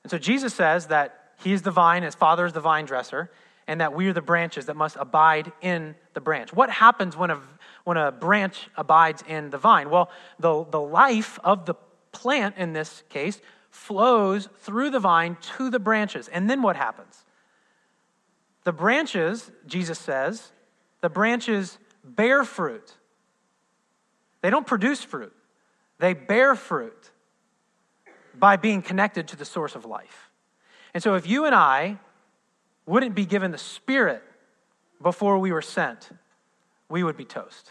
And 0.04 0.10
so 0.10 0.18
Jesus 0.18 0.54
says 0.54 0.86
that 0.86 1.32
he 1.42 1.52
is 1.52 1.62
the 1.62 1.70
vine, 1.70 2.02
his 2.02 2.14
father 2.14 2.46
is 2.46 2.52
the 2.52 2.60
vine 2.60 2.84
dresser, 2.84 3.30
and 3.66 3.80
that 3.80 3.92
we 3.92 4.08
are 4.08 4.12
the 4.12 4.22
branches 4.22 4.66
that 4.66 4.76
must 4.76 4.96
abide 4.96 5.52
in 5.60 5.94
the 6.14 6.20
branch. 6.20 6.52
What 6.52 6.70
happens 6.70 7.16
when 7.16 7.30
a, 7.30 7.40
when 7.84 7.96
a 7.96 8.10
branch 8.12 8.68
abides 8.76 9.22
in 9.28 9.50
the 9.50 9.58
vine? 9.58 9.90
Well, 9.90 10.10
the, 10.38 10.64
the 10.64 10.80
life 10.80 11.38
of 11.44 11.66
the 11.66 11.74
plant 12.20 12.56
in 12.56 12.72
this 12.72 13.04
case 13.08 13.40
flows 13.70 14.48
through 14.58 14.90
the 14.90 14.98
vine 14.98 15.36
to 15.56 15.70
the 15.70 15.78
branches. 15.78 16.26
And 16.26 16.50
then 16.50 16.62
what 16.62 16.74
happens? 16.74 17.24
The 18.64 18.72
branches, 18.72 19.52
Jesus 19.66 19.98
says, 19.98 20.50
the 21.00 21.08
branches 21.08 21.78
bear 22.04 22.42
fruit. 22.42 22.96
They 24.42 24.50
don't 24.50 24.66
produce 24.66 25.02
fruit, 25.02 25.32
they 25.98 26.12
bear 26.14 26.54
fruit 26.54 27.10
by 28.34 28.56
being 28.56 28.82
connected 28.82 29.28
to 29.28 29.36
the 29.36 29.44
source 29.44 29.74
of 29.74 29.84
life. 29.84 30.30
And 30.94 31.02
so 31.02 31.14
if 31.14 31.26
you 31.26 31.44
and 31.44 31.54
I 31.54 31.98
wouldn't 32.86 33.14
be 33.14 33.26
given 33.26 33.50
the 33.52 33.58
Spirit 33.58 34.22
before 35.00 35.38
we 35.38 35.52
were 35.52 35.62
sent, 35.62 36.10
we 36.88 37.02
would 37.02 37.16
be 37.16 37.24
toast. 37.24 37.70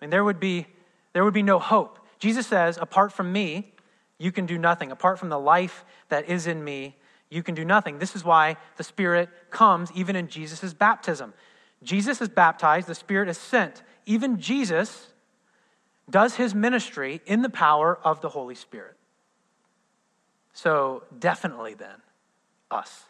I 0.00 0.04
mean, 0.04 0.10
there 0.10 0.24
would 0.24 0.40
be, 0.40 0.66
there 1.12 1.24
would 1.24 1.34
be 1.34 1.42
no 1.42 1.58
hope. 1.58 1.98
Jesus 2.20 2.46
says, 2.46 2.78
apart 2.80 3.12
from 3.12 3.32
me, 3.32 3.72
you 4.18 4.30
can 4.30 4.46
do 4.46 4.58
nothing. 4.58 4.92
Apart 4.92 5.18
from 5.18 5.30
the 5.30 5.38
life 5.38 5.84
that 6.10 6.28
is 6.28 6.46
in 6.46 6.62
me, 6.62 6.96
you 7.30 7.42
can 7.42 7.54
do 7.54 7.64
nothing. 7.64 7.98
This 7.98 8.14
is 8.14 8.24
why 8.24 8.56
the 8.76 8.84
Spirit 8.84 9.30
comes 9.50 9.90
even 9.94 10.14
in 10.14 10.28
Jesus' 10.28 10.74
baptism. 10.74 11.32
Jesus 11.82 12.20
is 12.20 12.28
baptized, 12.28 12.86
the 12.86 12.94
Spirit 12.94 13.28
is 13.28 13.38
sent. 13.38 13.82
Even 14.04 14.38
Jesus 14.38 15.08
does 16.10 16.36
his 16.36 16.54
ministry 16.54 17.22
in 17.24 17.42
the 17.42 17.48
power 17.48 17.98
of 18.04 18.20
the 18.20 18.28
Holy 18.28 18.54
Spirit. 18.54 18.96
So, 20.52 21.04
definitely 21.18 21.74
then, 21.74 22.02
us. 22.70 23.04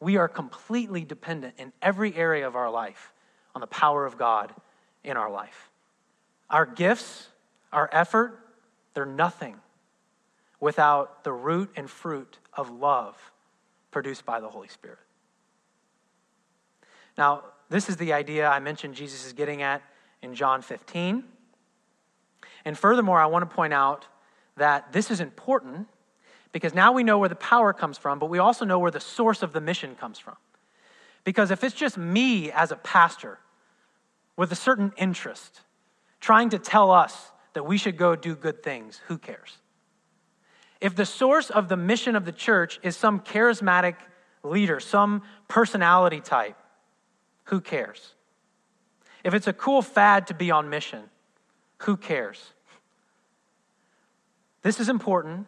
We 0.00 0.16
are 0.16 0.28
completely 0.28 1.04
dependent 1.04 1.54
in 1.58 1.72
every 1.80 2.14
area 2.14 2.46
of 2.46 2.56
our 2.56 2.70
life 2.70 3.12
on 3.54 3.60
the 3.60 3.66
power 3.68 4.04
of 4.04 4.18
God 4.18 4.52
in 5.04 5.16
our 5.16 5.30
life. 5.30 5.70
Our 6.50 6.66
gifts, 6.66 7.28
our 7.72 7.88
effort, 7.92 8.38
they're 8.94 9.06
nothing 9.06 9.56
without 10.60 11.24
the 11.24 11.32
root 11.32 11.70
and 11.76 11.90
fruit 11.90 12.38
of 12.54 12.70
love 12.70 13.16
produced 13.90 14.24
by 14.24 14.40
the 14.40 14.48
Holy 14.48 14.68
Spirit. 14.68 14.98
Now, 17.18 17.44
this 17.68 17.88
is 17.88 17.96
the 17.96 18.12
idea 18.12 18.48
I 18.48 18.60
mentioned 18.60 18.94
Jesus 18.94 19.26
is 19.26 19.32
getting 19.32 19.62
at 19.62 19.82
in 20.22 20.34
John 20.34 20.62
15. 20.62 21.24
And 22.64 22.78
furthermore, 22.78 23.18
I 23.18 23.26
want 23.26 23.48
to 23.48 23.54
point 23.54 23.72
out 23.72 24.06
that 24.56 24.92
this 24.92 25.10
is 25.10 25.20
important 25.20 25.88
because 26.52 26.74
now 26.74 26.92
we 26.92 27.02
know 27.02 27.18
where 27.18 27.28
the 27.28 27.34
power 27.34 27.72
comes 27.72 27.98
from, 27.98 28.18
but 28.18 28.30
we 28.30 28.38
also 28.38 28.64
know 28.64 28.78
where 28.78 28.90
the 28.90 29.00
source 29.00 29.42
of 29.42 29.52
the 29.52 29.60
mission 29.60 29.96
comes 29.96 30.18
from. 30.18 30.36
Because 31.24 31.50
if 31.50 31.64
it's 31.64 31.74
just 31.74 31.96
me 31.96 32.52
as 32.52 32.70
a 32.70 32.76
pastor 32.76 33.38
with 34.36 34.52
a 34.52 34.56
certain 34.56 34.92
interest 34.96 35.60
trying 36.20 36.50
to 36.50 36.58
tell 36.58 36.90
us 36.90 37.31
that 37.54 37.64
we 37.64 37.76
should 37.76 37.96
go 37.96 38.16
do 38.16 38.34
good 38.34 38.62
things, 38.62 39.00
who 39.06 39.18
cares? 39.18 39.58
If 40.80 40.96
the 40.96 41.06
source 41.06 41.50
of 41.50 41.68
the 41.68 41.76
mission 41.76 42.16
of 42.16 42.24
the 42.24 42.32
church 42.32 42.80
is 42.82 42.96
some 42.96 43.20
charismatic 43.20 43.96
leader, 44.42 44.80
some 44.80 45.22
personality 45.48 46.20
type, 46.20 46.56
who 47.44 47.60
cares? 47.60 48.14
If 49.24 49.34
it's 49.34 49.46
a 49.46 49.52
cool 49.52 49.82
fad 49.82 50.26
to 50.28 50.34
be 50.34 50.50
on 50.50 50.68
mission, 50.68 51.04
who 51.78 51.96
cares? 51.96 52.52
This 54.62 54.80
is 54.80 54.88
important 54.88 55.46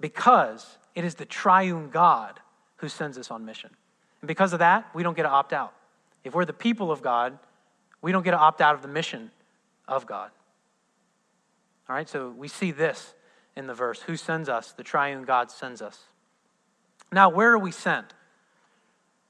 because 0.00 0.78
it 0.94 1.04
is 1.04 1.14
the 1.14 1.24
triune 1.24 1.90
God 1.90 2.40
who 2.76 2.88
sends 2.88 3.18
us 3.18 3.30
on 3.30 3.44
mission. 3.44 3.70
And 4.20 4.28
because 4.28 4.52
of 4.52 4.58
that, 4.58 4.88
we 4.94 5.02
don't 5.02 5.16
get 5.16 5.22
to 5.22 5.30
opt 5.30 5.52
out. 5.52 5.72
If 6.24 6.34
we're 6.34 6.44
the 6.44 6.52
people 6.52 6.90
of 6.90 7.02
God, 7.02 7.38
we 8.02 8.12
don't 8.12 8.22
get 8.22 8.32
to 8.32 8.38
opt 8.38 8.60
out 8.60 8.74
of 8.74 8.82
the 8.82 8.88
mission 8.88 9.30
of 9.86 10.06
God. 10.06 10.30
All 11.88 11.94
right, 11.94 12.08
so 12.08 12.30
we 12.30 12.48
see 12.48 12.72
this 12.72 13.14
in 13.56 13.66
the 13.66 13.74
verse 13.74 14.02
who 14.02 14.16
sends 14.16 14.48
us? 14.48 14.72
The 14.72 14.82
triune 14.82 15.24
God 15.24 15.50
sends 15.50 15.80
us. 15.80 16.04
Now, 17.12 17.28
where 17.28 17.52
are 17.52 17.58
we 17.58 17.70
sent? 17.70 18.12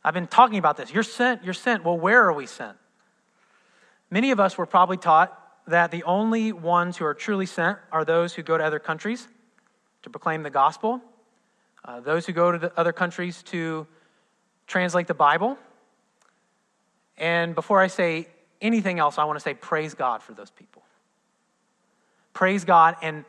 I've 0.02 0.14
been 0.14 0.26
talking 0.26 0.58
about 0.58 0.76
this. 0.76 0.92
You're 0.92 1.02
sent, 1.02 1.44
you're 1.44 1.52
sent. 1.52 1.84
Well, 1.84 1.98
where 1.98 2.24
are 2.24 2.32
we 2.32 2.46
sent? 2.46 2.76
Many 4.10 4.30
of 4.30 4.40
us 4.40 4.56
were 4.56 4.66
probably 4.66 4.96
taught 4.96 5.36
that 5.66 5.90
the 5.90 6.04
only 6.04 6.52
ones 6.52 6.96
who 6.96 7.04
are 7.04 7.14
truly 7.14 7.46
sent 7.46 7.78
are 7.90 8.04
those 8.04 8.32
who 8.32 8.42
go 8.42 8.56
to 8.56 8.64
other 8.64 8.78
countries 8.78 9.26
to 10.02 10.10
proclaim 10.10 10.44
the 10.44 10.50
gospel, 10.50 11.02
uh, 11.84 12.00
those 12.00 12.24
who 12.24 12.32
go 12.32 12.52
to 12.52 12.58
the 12.58 12.72
other 12.78 12.92
countries 12.92 13.42
to 13.42 13.86
translate 14.66 15.08
the 15.08 15.14
Bible. 15.14 15.58
And 17.18 17.54
before 17.54 17.80
I 17.80 17.88
say 17.88 18.28
anything 18.62 18.98
else, 18.98 19.18
I 19.18 19.24
want 19.24 19.38
to 19.38 19.42
say 19.42 19.54
praise 19.54 19.94
God 19.94 20.22
for 20.22 20.32
those 20.32 20.50
people. 20.50 20.82
Praise 22.36 22.66
God, 22.66 22.96
and 23.00 23.24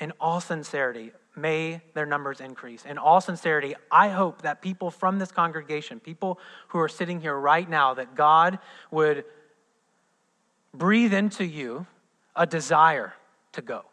in 0.00 0.12
all 0.20 0.38
sincerity, 0.38 1.12
may 1.34 1.80
their 1.94 2.04
numbers 2.04 2.42
increase. 2.42 2.84
In 2.84 2.98
all 2.98 3.22
sincerity, 3.22 3.74
I 3.90 4.10
hope 4.10 4.42
that 4.42 4.60
people 4.60 4.90
from 4.90 5.18
this 5.18 5.32
congregation, 5.32 5.98
people 5.98 6.38
who 6.68 6.78
are 6.78 6.88
sitting 6.88 7.22
here 7.22 7.34
right 7.34 7.66
now, 7.66 7.94
that 7.94 8.14
God 8.14 8.58
would 8.90 9.24
breathe 10.74 11.14
into 11.14 11.42
you 11.42 11.86
a 12.36 12.46
desire 12.46 13.14
to 13.52 13.62
go 13.62 13.86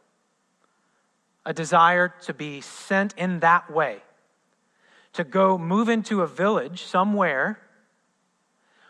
a 1.45 1.53
desire 1.53 2.13
to 2.23 2.33
be 2.33 2.59
sent 2.59 3.13
in 3.17 3.39
that 3.39 3.71
way, 3.71 4.03
to 5.13 5.23
go 5.23 5.57
move 5.57 5.87
into 5.87 6.21
a 6.21 6.27
village 6.27 6.83
somewhere 6.83 7.57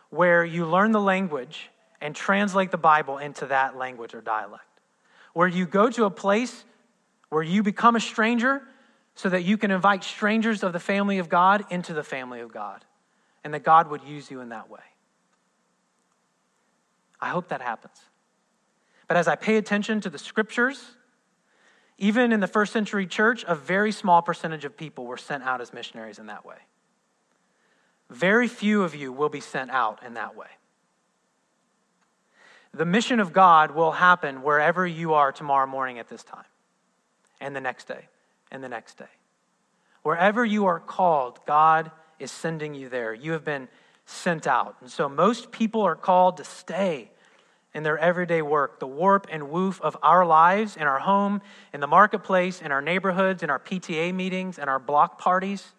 where 0.10 0.43
you 0.43 0.65
learn 0.65 0.91
the 0.91 1.00
language 1.00 1.69
and 2.01 2.15
translate 2.15 2.72
the 2.72 2.77
Bible 2.77 3.19
into 3.19 3.46
that 3.46 3.77
language 3.77 4.15
or 4.15 4.22
dialect. 4.22 4.63
Where 5.38 5.48
you 5.48 5.67
go 5.67 5.88
to 5.91 6.06
a 6.06 6.10
place 6.10 6.65
where 7.29 7.44
you 7.44 7.62
become 7.62 7.96
a 7.96 8.00
stranger 8.00 8.63
so 9.13 9.29
that 9.29 9.44
you 9.44 9.56
can 9.56 9.70
invite 9.70 10.03
strangers 10.03 10.63
of 10.63 10.74
the 10.74 10.79
family 10.79 11.20
of 11.20 11.29
God 11.29 11.63
into 11.70 11.94
the 11.94 12.01
family 12.01 12.39
of 12.39 12.51
God, 12.51 12.84
and 13.44 13.53
that 13.53 13.62
God 13.62 13.91
would 13.91 14.01
use 14.01 14.32
you 14.32 14.41
in 14.41 14.50
that 14.50 14.67
way. 14.67 14.79
I 17.22 17.29
hope 17.29 17.50
that 17.50 17.62
happens. 17.62 18.01
But 19.08 19.15
as 19.15 19.27
I 19.27 19.36
pay 19.36 19.58
attention 19.58 20.01
to 20.01 20.10
the 20.10 20.17
scriptures, 20.17 20.84
even 22.00 22.32
in 22.32 22.39
the 22.39 22.48
first 22.48 22.74
century 22.74 23.06
church, 23.06 23.46
a 23.48 23.53
very 23.53 23.91
small 23.91 24.24
percentage 24.24 24.65
of 24.65 24.75
people 24.75 25.06
were 25.06 25.17
sent 25.17 25.44
out 25.44 25.62
as 25.62 25.72
missionaries 25.72 26.17
in 26.17 26.25
that 26.25 26.48
way. 26.48 26.58
Very 28.10 28.48
few 28.48 28.82
of 28.82 28.96
you 28.96 29.13
will 29.13 29.29
be 29.29 29.41
sent 29.41 29.70
out 29.70 30.01
in 30.03 30.15
that 30.15 30.36
way. 30.36 30.48
The 32.77 32.86
mission 32.86 33.19
of 33.19 33.34
God 33.34 33.72
will 33.72 33.91
happen 33.91 34.43
wherever 34.43 34.86
you 34.86 35.15
are 35.15 35.31
tomorrow 35.31 35.65
morning 35.65 35.98
at 35.98 36.10
this 36.10 36.24
time, 36.24 36.46
and 37.41 37.55
the 37.55 37.62
next 37.62 37.88
day, 37.88 38.07
and 38.51 38.63
the 38.63 38.69
next 38.69 39.00
day. 39.00 39.10
Wherever 40.03 40.46
you 40.46 40.67
are 40.67 40.79
called, 40.79 41.39
God 41.48 41.89
is 42.19 42.31
sending 42.31 42.75
you 42.75 42.88
there. 42.88 43.15
You 43.15 43.31
have 43.31 43.43
been 43.43 43.67
sent 44.05 44.46
out. 44.46 44.75
And 44.81 44.91
so 44.91 45.10
most 45.10 45.51
people 45.51 45.81
are 45.81 45.96
called 45.96 46.38
to 46.38 46.43
stay 46.43 47.10
in 47.74 47.81
their 47.81 47.98
everyday 47.98 48.43
work, 48.43 48.79
the 48.79 48.88
warp 48.88 49.25
and 49.31 49.50
woof 49.50 49.81
of 49.81 49.98
our 50.03 50.24
lives 50.24 50.77
in 50.77 50.84
our 50.84 51.00
home, 51.00 51.41
in 51.74 51.79
the 51.79 51.88
marketplace, 51.88 52.62
in 52.62 52.72
our 52.72 52.81
neighborhoods, 52.81 53.41
in 53.41 53.50
our 53.50 53.60
PTA 53.60 54.13
meetings, 54.13 54.60
and 54.60 54.69
our 54.69 54.79
block 54.79 55.19
parties, 55.19 55.74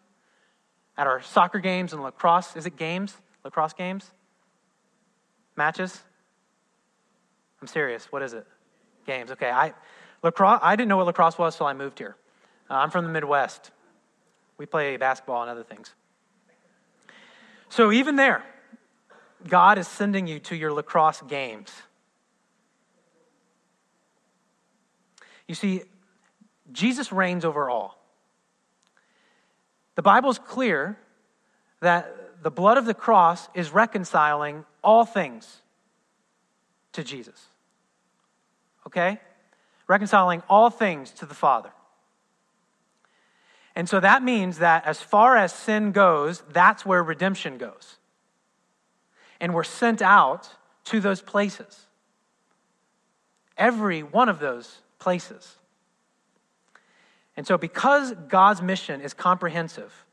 at 0.96 1.06
our 1.06 1.22
soccer 1.22 1.60
games 1.60 1.92
and 1.92 2.02
lacrosse. 2.02 2.56
Is 2.56 2.66
it 2.66 2.76
games? 2.76 3.16
Lacrosse 3.44 3.72
games? 3.72 4.10
Matches? 5.56 6.02
I'm 7.60 7.68
serious. 7.68 8.10
What 8.12 8.22
is 8.22 8.32
it? 8.32 8.46
Games. 9.06 9.30
Okay. 9.30 9.50
I 9.50 9.74
lacrosse. 10.22 10.60
I 10.62 10.76
didn't 10.76 10.88
know 10.88 10.96
what 10.96 11.06
lacrosse 11.06 11.38
was 11.38 11.54
until 11.54 11.66
I 11.66 11.74
moved 11.74 11.98
here. 11.98 12.16
Uh, 12.70 12.74
I'm 12.74 12.90
from 12.90 13.04
the 13.04 13.10
Midwest. 13.10 13.70
We 14.58 14.66
play 14.66 14.96
basketball 14.96 15.42
and 15.42 15.50
other 15.50 15.62
things. 15.62 15.94
So 17.68 17.92
even 17.92 18.16
there, 18.16 18.44
God 19.46 19.78
is 19.78 19.86
sending 19.86 20.26
you 20.26 20.38
to 20.40 20.56
your 20.56 20.72
lacrosse 20.72 21.22
games. 21.22 21.70
You 25.46 25.54
see, 25.54 25.82
Jesus 26.72 27.12
reigns 27.12 27.44
over 27.44 27.70
all. 27.70 27.98
The 29.94 30.02
Bible 30.02 30.30
is 30.30 30.38
clear 30.38 30.98
that 31.80 32.42
the 32.42 32.50
blood 32.50 32.78
of 32.78 32.84
the 32.84 32.94
cross 32.94 33.48
is 33.54 33.70
reconciling 33.70 34.64
all 34.82 35.04
things 35.04 35.62
to 36.98 37.04
Jesus. 37.04 37.46
Okay? 38.86 39.20
Reconciling 39.86 40.42
all 40.48 40.68
things 40.68 41.12
to 41.12 41.26
the 41.26 41.34
Father. 41.34 41.70
And 43.76 43.88
so 43.88 44.00
that 44.00 44.24
means 44.24 44.58
that 44.58 44.84
as 44.84 45.00
far 45.00 45.36
as 45.36 45.52
sin 45.52 45.92
goes, 45.92 46.42
that's 46.50 46.84
where 46.84 47.00
redemption 47.00 47.56
goes. 47.56 47.98
And 49.40 49.54
we're 49.54 49.62
sent 49.62 50.02
out 50.02 50.48
to 50.86 50.98
those 50.98 51.22
places. 51.22 51.86
Every 53.56 54.02
one 54.02 54.28
of 54.28 54.40
those 54.40 54.78
places. 54.98 55.56
And 57.36 57.46
so, 57.46 57.56
because 57.56 58.12
God's 58.26 58.60
mission 58.60 59.00
is 59.00 59.14
comprehensive, 59.14 60.04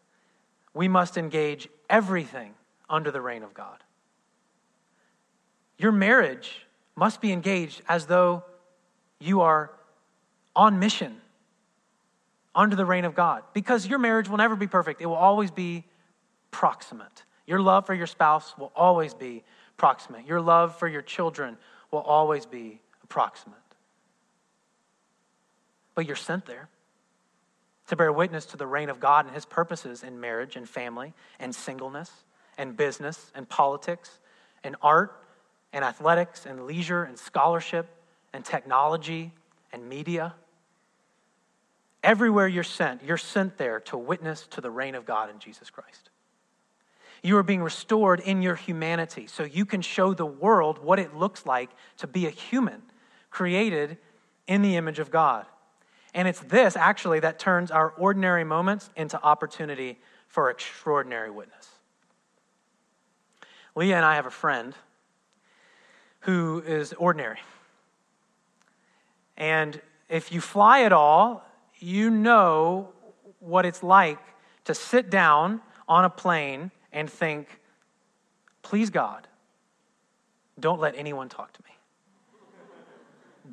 we 0.75 0.87
must 0.87 1.17
engage 1.17 1.67
everything 1.89 2.53
under 2.87 3.09
the 3.09 3.21
reign 3.21 3.41
of 3.41 3.55
God. 3.55 3.83
Your 5.79 5.91
marriage 5.91 6.64
must 6.95 7.21
be 7.21 7.31
engaged 7.31 7.81
as 7.87 8.05
though 8.05 8.43
you 9.19 9.41
are 9.41 9.71
on 10.55 10.79
mission 10.79 11.17
under 12.53 12.75
the 12.75 12.85
reign 12.85 13.05
of 13.05 13.15
God 13.15 13.43
because 13.53 13.85
your 13.85 13.99
marriage 13.99 14.29
will 14.29 14.37
never 14.37 14.55
be 14.55 14.67
perfect. 14.67 15.01
It 15.01 15.05
will 15.05 15.15
always 15.15 15.51
be 15.51 15.85
proximate. 16.51 17.23
Your 17.45 17.59
love 17.59 17.85
for 17.85 17.93
your 17.93 18.07
spouse 18.07 18.57
will 18.57 18.71
always 18.75 19.13
be 19.13 19.43
proximate. 19.77 20.25
Your 20.25 20.41
love 20.41 20.77
for 20.79 20.87
your 20.87 21.01
children 21.01 21.57
will 21.91 21.99
always 21.99 22.45
be 22.45 22.81
approximate. 23.03 23.57
But 25.93 26.05
you're 26.05 26.15
sent 26.15 26.45
there 26.45 26.69
to 27.87 27.95
bear 27.95 28.11
witness 28.11 28.45
to 28.47 28.57
the 28.57 28.65
reign 28.65 28.89
of 28.89 28.99
God 28.99 29.25
and 29.25 29.35
his 29.35 29.45
purposes 29.45 30.01
in 30.03 30.19
marriage 30.19 30.55
and 30.55 30.67
family 30.67 31.13
and 31.39 31.53
singleness 31.53 32.11
and 32.57 32.75
business 32.75 33.31
and 33.35 33.47
politics 33.47 34.19
and 34.63 34.75
art 34.81 35.24
and 35.75 35.83
athletics 35.83 36.45
and 36.45 36.65
leisure 36.65 37.03
and 37.03 37.19
scholarship 37.19 37.87
and 38.33 38.45
technology 38.45 39.33
and 39.73 39.87
media. 39.87 40.33
Everywhere 42.01 42.47
you're 42.47 42.63
sent, 42.63 43.03
you're 43.03 43.17
sent 43.17 43.57
there 43.57 43.81
to 43.81 43.97
witness 43.97 44.47
to 44.51 44.61
the 44.61 44.71
reign 44.71 44.95
of 44.95 45.05
God 45.05 45.29
in 45.29 45.37
Jesus 45.37 45.69
Christ. 45.69 46.09
You 47.21 47.35
are 47.37 47.43
being 47.43 47.61
restored 47.61 48.21
in 48.21 48.41
your 48.41 48.55
humanity 48.55 49.27
so 49.27 49.43
you 49.43 49.65
can 49.65 49.81
show 49.81 50.13
the 50.13 50.25
world 50.25 50.81
what 50.81 50.97
it 50.97 51.13
looks 51.13 51.45
like 51.45 51.71
to 51.97 52.07
be 52.07 52.25
a 52.25 52.29
human 52.29 52.81
created 53.29 53.97
in 54.47 54.61
the 54.61 54.77
image 54.77 54.99
of 54.99 55.11
God. 55.11 55.45
And 56.13 56.25
it's 56.25 56.39
this, 56.39 56.77
actually, 56.77 57.19
that 57.19 57.37
turns 57.37 57.69
our 57.69 57.89
ordinary 57.89 58.45
moments 58.45 58.89
into 58.95 59.21
opportunity 59.21 59.99
for 60.29 60.49
extraordinary 60.49 61.31
witness. 61.31 61.67
Leah 63.75 63.97
and 63.97 64.05
I 64.05 64.15
have 64.15 64.25
a 64.25 64.31
friend 64.31 64.73
who 66.25 66.61
is 66.65 66.91
ordinary. 66.93 67.39
And 69.37 69.79
if 70.09 70.31
you 70.31 70.41
fly 70.41 70.81
at 70.81 70.91
all, 70.91 71.45
you 71.77 72.09
know 72.09 72.89
what 73.39 73.65
it's 73.65 73.83
like 73.83 74.19
to 74.63 74.73
sit 74.73 75.09
down 75.09 75.61
on 75.87 76.03
a 76.03 76.09
plane 76.09 76.71
and 76.91 77.09
think, 77.09 77.59
please 78.63 78.89
God, 78.89 79.27
don't 80.59 80.79
let 80.79 80.95
anyone 80.95 81.29
talk 81.29 81.53
to 81.53 81.61
me. 81.63 81.69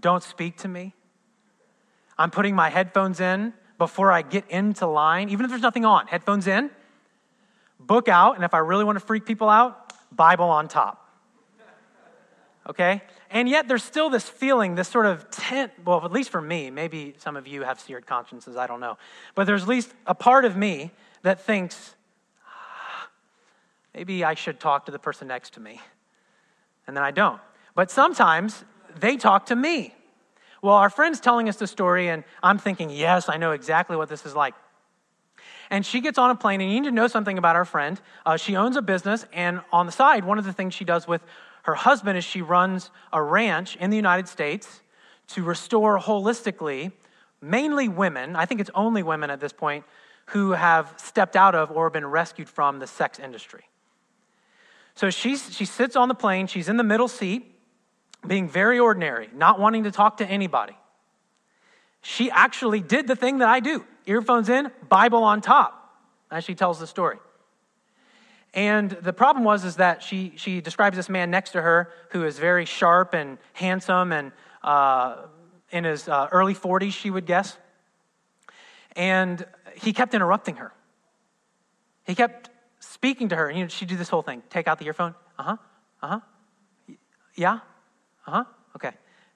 Don't 0.01 0.23
speak 0.23 0.57
to 0.59 0.69
me. 0.69 0.95
I'm 2.17 2.31
putting 2.31 2.55
my 2.55 2.71
headphones 2.71 3.21
in 3.21 3.53
before 3.77 4.11
I 4.11 4.23
get 4.23 4.49
into 4.49 4.87
line, 4.87 5.29
even 5.29 5.45
if 5.45 5.51
there's 5.51 5.63
nothing 5.63 5.85
on. 5.85 6.07
Headphones 6.07 6.47
in, 6.47 6.71
book 7.79 8.09
out, 8.09 8.37
and 8.37 8.45
if 8.45 8.55
I 8.55 8.59
really 8.59 8.85
want 8.85 8.97
to 8.97 9.05
freak 9.05 9.27
people 9.27 9.51
out, 9.51 9.93
Bible 10.15 10.49
on 10.49 10.69
top. 10.69 11.02
Okay? 12.69 13.03
And 13.31 13.49
yet 13.49 13.67
there's 13.67 13.83
still 13.83 14.11
this 14.11 14.29
feeling, 14.29 14.75
this 14.75 14.89
sort 14.89 15.07
of 15.07 15.31
tent, 15.31 15.73
well, 15.85 16.05
at 16.05 16.13
least 16.13 16.31
for 16.31 16.41
me, 16.41 16.71
maybe 16.71 17.15
some 17.19 17.37
of 17.37 17.47
you 17.47 17.63
have 17.63 17.81
seared 17.81 18.07
consciences, 18.07 18.57
I 18.57 18.67
don't 18.67 18.81
know. 18.81 18.99
But 19.35 19.47
there's 19.47 19.63
at 19.63 19.69
least 19.69 19.93
a 20.07 20.15
part 20.15 20.45
of 20.45 20.57
me 20.57 20.91
that 21.23 21.41
thinks, 21.41 21.95
ah, 22.47 23.09
maybe 23.95 24.25
I 24.25 24.35
should 24.35 24.61
talk 24.61 24.87
to 24.87 24.93
the 24.93 24.99
person 24.99 25.29
next 25.29 25.55
to 25.55 25.61
me. 25.61 25.81
And 26.87 26.97
then 26.97 27.03
I 27.03 27.11
don't. 27.11 27.41
But 27.75 27.91
sometimes 27.91 28.65
they 28.99 29.17
talk 29.17 29.47
to 29.47 29.57
me. 29.57 29.95
Well, 30.61 30.75
our 30.75 30.91
friend's 30.91 31.19
telling 31.19 31.49
us 31.49 31.57
the 31.57 31.67
story, 31.67 32.09
and 32.09 32.23
I'm 32.43 32.59
thinking, 32.59 32.91
yes, 32.91 33.29
I 33.29 33.37
know 33.37 33.51
exactly 33.51 33.97
what 33.97 34.09
this 34.09 34.25
is 34.25 34.37
like. 34.37 34.55
And 35.71 35.85
she 35.85 36.01
gets 36.01 36.19
on 36.19 36.31
a 36.31 36.37
plane, 36.37 36.61
and 36.61 36.71
you 36.71 36.81
need 36.81 36.87
to 36.87 36.95
know 36.95 37.09
something 37.09 37.39
about 37.39 37.57
our 37.57 37.65
friend. 37.65 38.01
Uh, 38.25 38.37
she 38.37 38.55
owns 38.55 38.77
a 38.77 38.83
business, 38.83 39.27
and 39.33 39.63
on 39.73 39.87
the 39.87 39.93
side, 39.93 40.25
one 40.25 40.39
of 40.39 40.45
the 40.45 40.53
things 40.53 40.75
she 40.75 40.85
does 40.85 41.09
with 41.09 41.23
her 41.63 41.75
husband 41.75 42.19
is 42.19 42.25
she 42.25 42.43
runs 42.43 42.91
a 43.13 43.23
ranch 43.23 43.77
in 43.77 43.91
the 43.91 43.97
United 43.97 44.29
States 44.29 44.83
to 45.29 45.43
restore 45.43 45.99
holistically, 45.99 46.93
mainly 47.41 47.89
women, 47.89 48.37
I 48.37 48.47
think 48.47 48.61
it's 48.61 48.71
only 48.75 49.03
women 49.03 49.31
at 49.31 49.41
this 49.41 49.53
point, 49.53 49.85
who 50.27 50.53
have 50.53 50.95
stepped 50.97 51.37
out 51.37 51.55
of 51.55 51.71
or 51.71 51.91
been 51.91 52.07
rescued 52.07 52.49
from 52.49 52.79
the 52.79 52.87
sex 52.87 53.19
industry. 53.19 53.65
So 54.95 55.11
she's, 55.11 55.55
she 55.55 55.65
sits 55.65 55.97
on 55.97 56.09
the 56.09 56.15
plane, 56.15 56.47
she's 56.47 56.69
in 56.69 56.77
the 56.77 56.85
middle 56.85 57.09
seat, 57.09 57.49
being 58.27 58.49
very 58.49 58.79
ordinary, 58.79 59.29
not 59.35 59.59
wanting 59.59 59.85
to 59.85 59.91
talk 59.91 60.19
to 60.19 60.27
anybody. 60.27 60.77
She 62.03 62.31
actually 62.31 62.81
did 62.81 63.07
the 63.07 63.17
thing 63.17 63.39
that 63.39 63.49
I 63.49 63.61
do 63.61 63.85
earphones 64.05 64.49
in, 64.49 64.71
Bible 64.89 65.23
on 65.23 65.41
top, 65.41 65.97
as 66.31 66.43
she 66.43 66.55
tells 66.57 66.81
the 66.81 66.89
story. 66.89 67.19
And 68.55 68.91
the 68.91 69.13
problem 69.13 69.45
was 69.45 69.65
is 69.65 69.77
that 69.77 70.03
she, 70.03 70.35
she 70.37 70.61
describes 70.61 70.97
this 70.97 71.09
man 71.09 71.31
next 71.31 71.51
to 71.53 71.63
her 71.63 71.91
who 72.11 72.25
is 72.25 72.39
very 72.39 72.65
sharp 72.67 73.15
and 73.15 73.39
handsome 73.55 74.13
and 74.13 74.33
uh, 74.63 75.27
in 75.71 75.85
his 75.85 76.07
uh, 76.07 76.29
early 76.31 76.55
40s, 76.55 76.93
she 76.93 77.11
would 77.11 77.25
guess. 77.25 77.57
And 78.95 79.45
he 79.75 79.93
kept 79.93 80.15
interrupting 80.15 80.57
her. 80.57 80.73
He 82.05 82.15
kept 82.15 82.51
speaking 82.81 83.31
to 83.31 83.37
her. 83.37 83.49
And 83.49 83.59
you 83.59 83.65
know, 83.65 83.69
she'd 83.69 83.89
do 83.89 83.97
this 83.97 84.11
whole 84.11 84.23
thing 84.23 84.43
take 84.51 84.69
out 84.69 84.79
the 84.79 84.87
earphone. 84.87 85.15
Uh 85.39 85.43
huh. 85.43 85.57
Uh 86.03 86.09
huh. 86.09 86.21
Yeah. 87.35 87.61
Uh 88.27 88.31
huh. 88.31 88.45
Okay. 88.77 88.91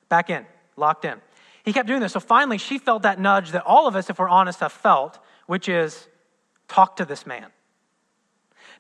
Back 0.09 0.29
in, 0.29 0.45
locked 0.77 1.07
in. 1.07 1.21
He 1.65 1.73
kept 1.73 1.89
doing 1.89 2.01
this. 2.01 2.13
So 2.13 2.21
finally, 2.21 2.59
she 2.59 2.79
felt 2.79 3.03
that 3.03 3.19
nudge 3.19 3.53
that 3.53 3.65
all 3.65 3.89
of 3.89 3.97
us, 3.97 4.11
if 4.11 4.19
we're 4.19 4.29
honest, 4.29 4.61
have 4.61 4.73
felt, 4.73 5.19
which 5.47 5.69
is 5.69 6.07
talk 6.69 6.97
to 6.97 7.05
this 7.05 7.27
man. 7.27 7.47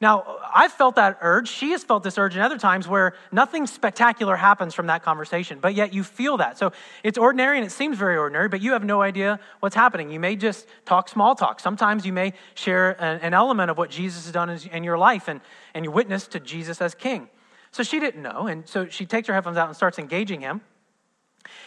Now, 0.00 0.38
I've 0.54 0.72
felt 0.72 0.96
that 0.96 1.18
urge. 1.22 1.48
She 1.48 1.70
has 1.70 1.82
felt 1.82 2.02
this 2.02 2.18
urge 2.18 2.37
in 2.37 2.42
other 2.42 2.59
times 2.59 2.87
where 2.87 3.14
nothing 3.32 3.66
spectacular 3.66 4.37
happens 4.37 4.74
from 4.74 4.88
that 4.88 5.02
conversation, 5.02 5.59
but 5.59 5.74
yet 5.74 5.94
you 5.94 6.04
feel 6.04 6.37
that. 6.37 6.59
So 6.59 6.72
it's 7.02 7.16
ordinary 7.16 7.56
and 7.56 7.66
it 7.66 7.70
seems 7.70 7.96
very 7.96 8.16
ordinary, 8.16 8.48
but 8.48 8.61
you 8.61 8.72
have 8.72 8.85
no 8.85 9.00
idea 9.00 9.40
what's 9.61 9.74
happening. 9.74 10.11
You 10.11 10.20
may 10.20 10.37
just 10.37 10.66
talk 10.85 11.09
small 11.09 11.35
talk. 11.35 11.61
Sometimes 11.61 12.04
you 12.04 12.12
may 12.12 12.35
share 12.54 13.02
an, 13.02 13.35
element 13.37 13.70
of 13.70 13.76
what 13.76 13.90
Jesus 13.90 14.24
has 14.24 14.32
done 14.32 14.48
in 14.48 14.82
your 14.82 14.96
life 14.96 15.28
and, 15.28 15.40
and 15.74 15.85
you 15.85 15.90
witness 15.90 16.26
to 16.28 16.40
Jesus 16.40 16.80
as 16.80 16.94
king. 16.94 17.28
So 17.70 17.82
she 17.82 18.00
didn't 18.00 18.22
know, 18.22 18.46
and 18.46 18.66
so 18.66 18.88
she 18.88 19.04
takes 19.04 19.28
her 19.28 19.35
headphones 19.35 19.59
out 19.59 19.68
and 19.68 19.76
starts 19.76 19.98
engaging 19.98 20.40
him. 20.40 20.62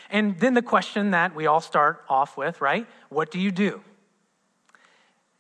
And 0.09 0.39
then 0.39 0.55
the 0.55 0.63
question 0.63 1.11
that 1.11 1.35
we 1.35 1.45
all 1.45 1.61
start 1.61 2.03
off 2.09 2.37
with, 2.37 2.61
right? 2.61 2.87
What 3.09 3.29
do 3.29 3.39
you 3.39 3.51
do? 3.51 3.81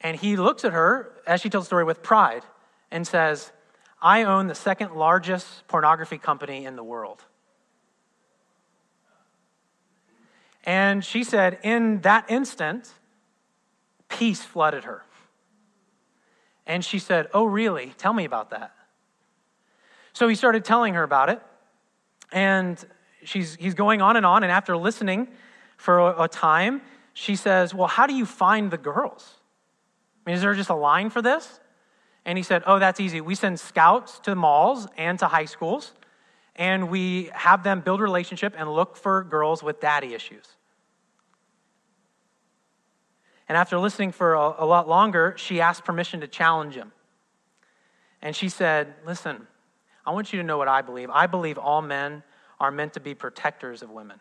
And 0.01 0.17
he 0.17 0.37
looks 0.37 0.63
at 0.63 0.73
her 0.73 1.11
as 1.25 1.41
she 1.41 1.49
tells 1.49 1.65
the 1.65 1.67
story 1.67 1.83
with 1.83 2.03
pride 2.03 2.43
and 2.91 3.05
says, 3.07 3.51
I 4.01 4.23
own 4.23 4.47
the 4.47 4.55
second 4.55 4.95
largest 4.95 5.67
pornography 5.67 6.17
company 6.17 6.65
in 6.65 6.75
the 6.75 6.83
world. 6.83 7.23
And 10.65 11.03
she 11.03 11.23
said, 11.23 11.59
in 11.63 12.01
that 12.01 12.29
instant, 12.29 12.93
peace 14.07 14.43
flooded 14.43 14.83
her. 14.83 15.03
And 16.65 16.85
she 16.85 16.99
said, 16.99 17.27
Oh, 17.33 17.45
really? 17.45 17.93
Tell 17.97 18.13
me 18.13 18.25
about 18.25 18.51
that. 18.51 18.73
So 20.13 20.27
he 20.27 20.35
started 20.35 20.63
telling 20.63 20.93
her 20.93 21.03
about 21.03 21.29
it. 21.29 21.41
And 22.31 22.83
she's, 23.23 23.55
he's 23.55 23.73
going 23.73 24.01
on 24.01 24.15
and 24.15 24.25
on. 24.25 24.43
And 24.43 24.51
after 24.51 24.77
listening 24.77 25.29
for 25.77 25.99
a, 25.99 26.23
a 26.23 26.27
time, 26.27 26.81
she 27.13 27.35
says, 27.35 27.73
Well, 27.73 27.87
how 27.87 28.05
do 28.05 28.13
you 28.13 28.25
find 28.25 28.69
the 28.69 28.77
girls? 28.77 29.33
I 30.25 30.29
mean, 30.29 30.35
is 30.35 30.43
there 30.43 30.53
just 30.53 30.69
a 30.69 30.75
line 30.75 31.09
for 31.09 31.21
this? 31.21 31.59
And 32.29 32.37
he 32.37 32.43
said, 32.43 32.61
Oh, 32.67 32.77
that's 32.77 32.99
easy. 32.99 33.21
We 33.21 33.33
send 33.33 33.59
scouts 33.59 34.19
to 34.19 34.35
malls 34.35 34.87
and 34.97 35.17
to 35.17 35.27
high 35.27 35.45
schools, 35.45 35.93
and 36.55 36.91
we 36.91 37.31
have 37.33 37.63
them 37.63 37.81
build 37.81 38.01
a 38.01 38.03
relationship 38.03 38.53
and 38.55 38.71
look 38.71 38.95
for 38.95 39.23
girls 39.23 39.63
with 39.63 39.79
daddy 39.79 40.13
issues. 40.13 40.45
And 43.47 43.57
after 43.57 43.79
listening 43.79 44.11
for 44.11 44.35
a, 44.35 44.57
a 44.59 44.65
lot 44.67 44.87
longer, 44.87 45.33
she 45.37 45.59
asked 45.59 45.83
permission 45.85 46.21
to 46.21 46.27
challenge 46.27 46.75
him. 46.75 46.91
And 48.21 48.35
she 48.35 48.47
said, 48.47 48.93
Listen, 49.07 49.47
I 50.05 50.11
want 50.11 50.31
you 50.31 50.37
to 50.37 50.45
know 50.45 50.59
what 50.59 50.67
I 50.67 50.83
believe. 50.83 51.09
I 51.09 51.25
believe 51.25 51.57
all 51.57 51.81
men 51.81 52.21
are 52.59 52.69
meant 52.69 52.93
to 52.93 52.99
be 52.99 53.15
protectors 53.15 53.81
of 53.81 53.89
women. 53.89 54.19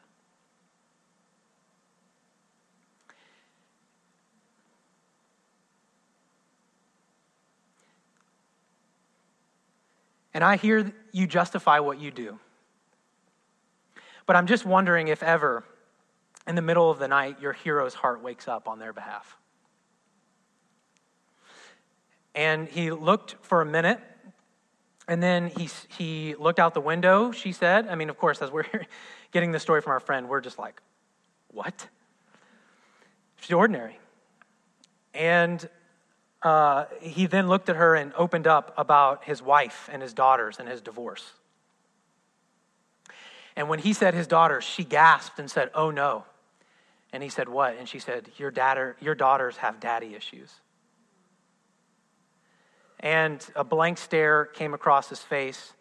And 10.38 10.44
I 10.44 10.54
hear 10.54 10.92
you 11.10 11.26
justify 11.26 11.80
what 11.80 11.98
you 11.98 12.12
do. 12.12 12.38
But 14.24 14.36
I'm 14.36 14.46
just 14.46 14.64
wondering 14.64 15.08
if 15.08 15.20
ever, 15.20 15.64
in 16.46 16.54
the 16.54 16.62
middle 16.62 16.92
of 16.92 17.00
the 17.00 17.08
night, 17.08 17.40
your 17.40 17.52
hero's 17.52 17.92
heart 17.92 18.22
wakes 18.22 18.46
up 18.46 18.68
on 18.68 18.78
their 18.78 18.92
behalf. 18.92 19.36
And 22.36 22.68
he 22.68 22.92
looked 22.92 23.34
for 23.42 23.62
a 23.62 23.66
minute, 23.66 23.98
and 25.08 25.20
then 25.20 25.48
he, 25.48 25.68
he 25.88 26.36
looked 26.36 26.60
out 26.60 26.72
the 26.72 26.80
window, 26.80 27.32
she 27.32 27.50
said. 27.50 27.88
I 27.88 27.96
mean, 27.96 28.08
of 28.08 28.16
course, 28.16 28.40
as 28.40 28.52
we're 28.52 28.64
getting 29.32 29.50
the 29.50 29.58
story 29.58 29.80
from 29.80 29.90
our 29.90 29.98
friend, 29.98 30.28
we're 30.28 30.40
just 30.40 30.56
like, 30.56 30.80
what? 31.48 31.88
She's 33.40 33.54
ordinary. 33.54 33.98
And 35.14 35.68
uh, 36.42 36.84
he 37.00 37.26
then 37.26 37.48
looked 37.48 37.68
at 37.68 37.76
her 37.76 37.94
and 37.94 38.12
opened 38.14 38.46
up 38.46 38.72
about 38.76 39.24
his 39.24 39.42
wife 39.42 39.88
and 39.92 40.00
his 40.02 40.12
daughters 40.12 40.58
and 40.58 40.68
his 40.68 40.80
divorce. 40.80 41.32
And 43.56 43.68
when 43.68 43.80
he 43.80 43.92
said 43.92 44.14
his 44.14 44.28
daughters, 44.28 44.62
she 44.62 44.84
gasped 44.84 45.40
and 45.40 45.50
said, 45.50 45.70
Oh 45.74 45.90
no. 45.90 46.24
And 47.12 47.22
he 47.22 47.28
said, 47.28 47.48
What? 47.48 47.76
And 47.76 47.88
she 47.88 47.98
said, 47.98 48.30
Your, 48.36 48.52
daughter, 48.52 48.96
your 49.00 49.16
daughters 49.16 49.56
have 49.56 49.80
daddy 49.80 50.14
issues. 50.14 50.52
And 53.00 53.44
a 53.56 53.64
blank 53.64 53.98
stare 53.98 54.44
came 54.44 54.74
across 54.74 55.08
his 55.08 55.20
face. 55.20 55.72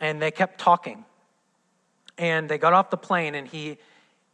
And 0.00 0.20
they 0.20 0.32
kept 0.32 0.58
talking. 0.58 1.04
And 2.18 2.48
they 2.48 2.58
got 2.58 2.72
off 2.72 2.90
the 2.90 2.96
plane, 2.96 3.34
and 3.34 3.46
he, 3.46 3.78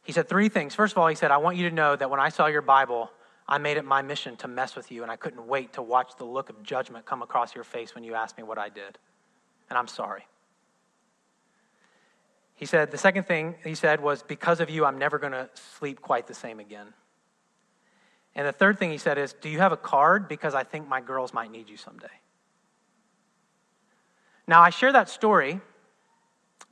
he 0.03 0.13
said 0.13 0.29
three 0.29 0.49
things. 0.49 0.75
First 0.75 0.93
of 0.93 0.99
all, 0.99 1.09
he 1.09 1.15
said, 1.15 1.31
I 1.31 1.37
want 1.37 1.57
you 1.57 1.69
to 1.69 1.75
know 1.75 1.95
that 1.95 2.11
when 2.11 2.19
I 2.19 2.31
saw 2.31 2.47
your 2.47 2.63
Bible, 2.63 3.11
I 3.49 3.57
made 3.57 3.79
it 3.79 3.85
my 3.85 4.03
mission 4.03 4.37
to 4.37 4.49
mess 4.49 4.77
with 4.77 4.93
you, 4.93 5.03
and 5.03 5.11
I 5.11 5.17
couldn't 5.17 5.47
wait 5.47 5.73
to 5.75 5.83
watch 5.83 6.13
the 6.19 6.25
look 6.25 6.51
of 6.51 6.63
judgment 6.63 7.07
come 7.07 7.23
across 7.23 7.55
your 7.55 7.65
face 7.65 7.95
when 7.95 8.05
you 8.05 8.15
asked 8.15 8.37
me 8.37 8.43
what 8.43 8.59
I 8.59 8.69
did. 8.69 8.99
And 9.71 9.79
I'm 9.79 9.89
sorry. 9.89 10.27
He 12.55 12.67
said, 12.67 12.91
the 12.91 12.99
second 12.99 13.25
thing 13.25 13.55
he 13.65 13.75
said 13.75 14.01
was, 14.01 14.23
Because 14.23 14.61
of 14.61 14.69
you, 14.69 14.85
I'm 14.85 14.99
never 14.99 15.19
going 15.19 15.33
to 15.33 15.49
sleep 15.55 16.03
quite 16.03 16.27
the 16.27 16.35
same 16.35 16.61
again. 16.61 16.89
And 18.35 18.47
the 18.47 18.53
third 18.53 18.79
thing 18.79 18.91
he 18.91 18.99
said 18.99 19.17
is, 19.17 19.33
Do 19.33 19.49
you 19.49 19.61
have 19.61 19.73
a 19.73 19.77
card? 19.77 20.29
Because 20.29 20.55
I 20.55 20.65
think 20.65 20.87
my 20.87 21.01
girls 21.01 21.33
might 21.33 21.51
need 21.51 21.71
you 21.71 21.77
someday. 21.77 22.07
Now, 24.47 24.61
I 24.61 24.71
share 24.71 24.93
that 24.93 25.09
story 25.09 25.61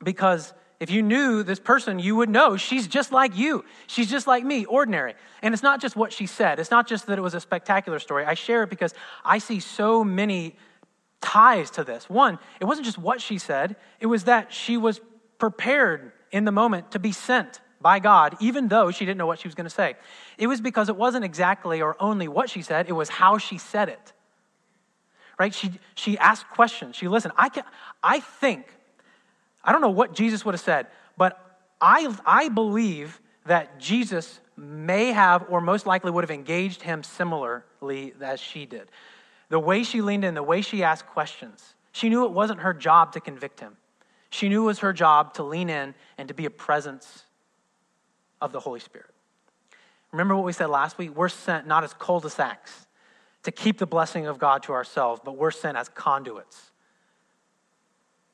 because 0.02 0.52
if 0.78 0.90
you 0.90 1.02
knew 1.02 1.42
this 1.42 1.58
person, 1.58 1.98
you 1.98 2.16
would 2.16 2.28
know 2.28 2.56
she's 2.56 2.86
just 2.86 3.12
like 3.12 3.36
you. 3.36 3.64
She's 3.86 4.10
just 4.10 4.26
like 4.26 4.44
me, 4.44 4.64
ordinary. 4.64 5.14
And 5.42 5.54
it's 5.54 5.62
not 5.62 5.80
just 5.80 5.96
what 5.96 6.12
she 6.12 6.26
said, 6.26 6.58
it's 6.58 6.70
not 6.70 6.86
just 6.86 7.06
that 7.06 7.18
it 7.18 7.22
was 7.22 7.34
a 7.34 7.40
spectacular 7.40 7.98
story. 7.98 8.24
I 8.24 8.34
share 8.34 8.64
it 8.64 8.70
because 8.70 8.94
I 9.24 9.38
see 9.38 9.60
so 9.60 10.04
many 10.04 10.56
ties 11.20 11.70
to 11.72 11.84
this. 11.84 12.10
One, 12.10 12.38
it 12.60 12.64
wasn't 12.64 12.84
just 12.84 12.98
what 12.98 13.20
she 13.20 13.38
said, 13.38 13.76
it 14.00 14.06
was 14.06 14.24
that 14.24 14.52
she 14.52 14.76
was 14.76 15.00
prepared 15.38 16.12
in 16.30 16.44
the 16.44 16.52
moment 16.52 16.90
to 16.92 16.98
be 16.98 17.12
sent 17.12 17.60
by 17.80 17.98
God, 17.98 18.36
even 18.40 18.68
though 18.68 18.90
she 18.90 19.04
didn't 19.04 19.18
know 19.18 19.26
what 19.26 19.38
she 19.38 19.48
was 19.48 19.54
going 19.54 19.66
to 19.66 19.70
say. 19.70 19.94
It 20.38 20.46
was 20.46 20.60
because 20.60 20.88
it 20.88 20.96
wasn't 20.96 21.24
exactly 21.24 21.80
or 21.80 21.96
only 22.00 22.28
what 22.28 22.50
she 22.50 22.62
said, 22.62 22.88
it 22.88 22.92
was 22.92 23.08
how 23.08 23.38
she 23.38 23.58
said 23.58 23.88
it. 23.88 24.12
Right? 25.38 25.54
She, 25.54 25.70
she 25.94 26.16
asked 26.18 26.48
questions. 26.50 26.96
She 26.96 27.08
listened. 27.08 27.34
I, 27.36 27.50
can, 27.50 27.64
I 28.02 28.20
think, 28.20 28.66
I 29.66 29.72
don't 29.72 29.80
know 29.80 29.90
what 29.90 30.14
Jesus 30.14 30.44
would 30.44 30.54
have 30.54 30.60
said, 30.60 30.86
but 31.16 31.58
I, 31.80 32.14
I 32.24 32.48
believe 32.48 33.20
that 33.46 33.80
Jesus 33.80 34.40
may 34.56 35.12
have 35.12 35.46
or 35.50 35.60
most 35.60 35.86
likely 35.86 36.10
would 36.10 36.22
have 36.24 36.30
engaged 36.30 36.82
him 36.82 37.02
similarly 37.02 38.14
as 38.20 38.40
she 38.40 38.64
did. 38.64 38.88
The 39.48 39.58
way 39.58 39.82
she 39.82 40.00
leaned 40.00 40.24
in, 40.24 40.34
the 40.34 40.42
way 40.42 40.62
she 40.62 40.82
asked 40.82 41.06
questions, 41.06 41.74
she 41.92 42.08
knew 42.08 42.24
it 42.24 42.30
wasn't 42.30 42.60
her 42.60 42.72
job 42.72 43.12
to 43.12 43.20
convict 43.20 43.60
him. 43.60 43.76
She 44.30 44.48
knew 44.48 44.62
it 44.64 44.66
was 44.66 44.78
her 44.80 44.92
job 44.92 45.34
to 45.34 45.42
lean 45.42 45.68
in 45.68 45.94
and 46.16 46.28
to 46.28 46.34
be 46.34 46.46
a 46.46 46.50
presence 46.50 47.24
of 48.40 48.52
the 48.52 48.60
Holy 48.60 48.80
Spirit. 48.80 49.10
Remember 50.12 50.36
what 50.36 50.44
we 50.44 50.52
said 50.52 50.70
last 50.70 50.98
week? 50.98 51.14
We're 51.14 51.28
sent 51.28 51.66
not 51.66 51.84
as 51.84 51.92
cul 51.92 52.20
de 52.20 52.30
sacs 52.30 52.86
to 53.42 53.50
keep 53.50 53.78
the 53.78 53.86
blessing 53.86 54.26
of 54.26 54.38
God 54.38 54.62
to 54.64 54.72
ourselves, 54.72 55.20
but 55.24 55.36
we're 55.36 55.50
sent 55.50 55.76
as 55.76 55.88
conduits 55.88 56.70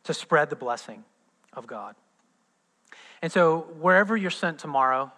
to 0.04 0.14
spread 0.14 0.50
the 0.50 0.56
blessing 0.56 1.04
of 1.52 1.66
God. 1.66 1.94
And 3.20 3.30
so, 3.30 3.66
wherever 3.80 4.16
you're 4.16 4.30
sent 4.30 4.58
tomorrow, 4.58 5.12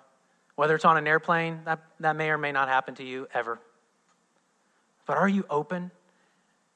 whether 0.56 0.74
it's 0.74 0.84
on 0.84 0.96
an 0.96 1.06
airplane, 1.06 1.60
that, 1.64 1.80
that 2.00 2.16
may 2.16 2.30
or 2.30 2.38
may 2.38 2.52
not 2.52 2.68
happen 2.68 2.94
to 2.96 3.04
you 3.04 3.28
ever. 3.32 3.58
But 5.06 5.16
are 5.16 5.28
you 5.28 5.44
open? 5.50 5.90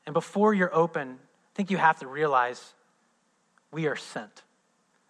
And 0.07 0.15
before 0.15 0.55
you're 0.55 0.75
open, 0.75 1.19
I 1.21 1.51
think 1.55 1.71
you 1.71 1.77
have 1.77 1.99
to 2.01 2.07
realize 2.07 2.73
we 3.71 3.87
are 3.87 3.97
sent 3.97 4.43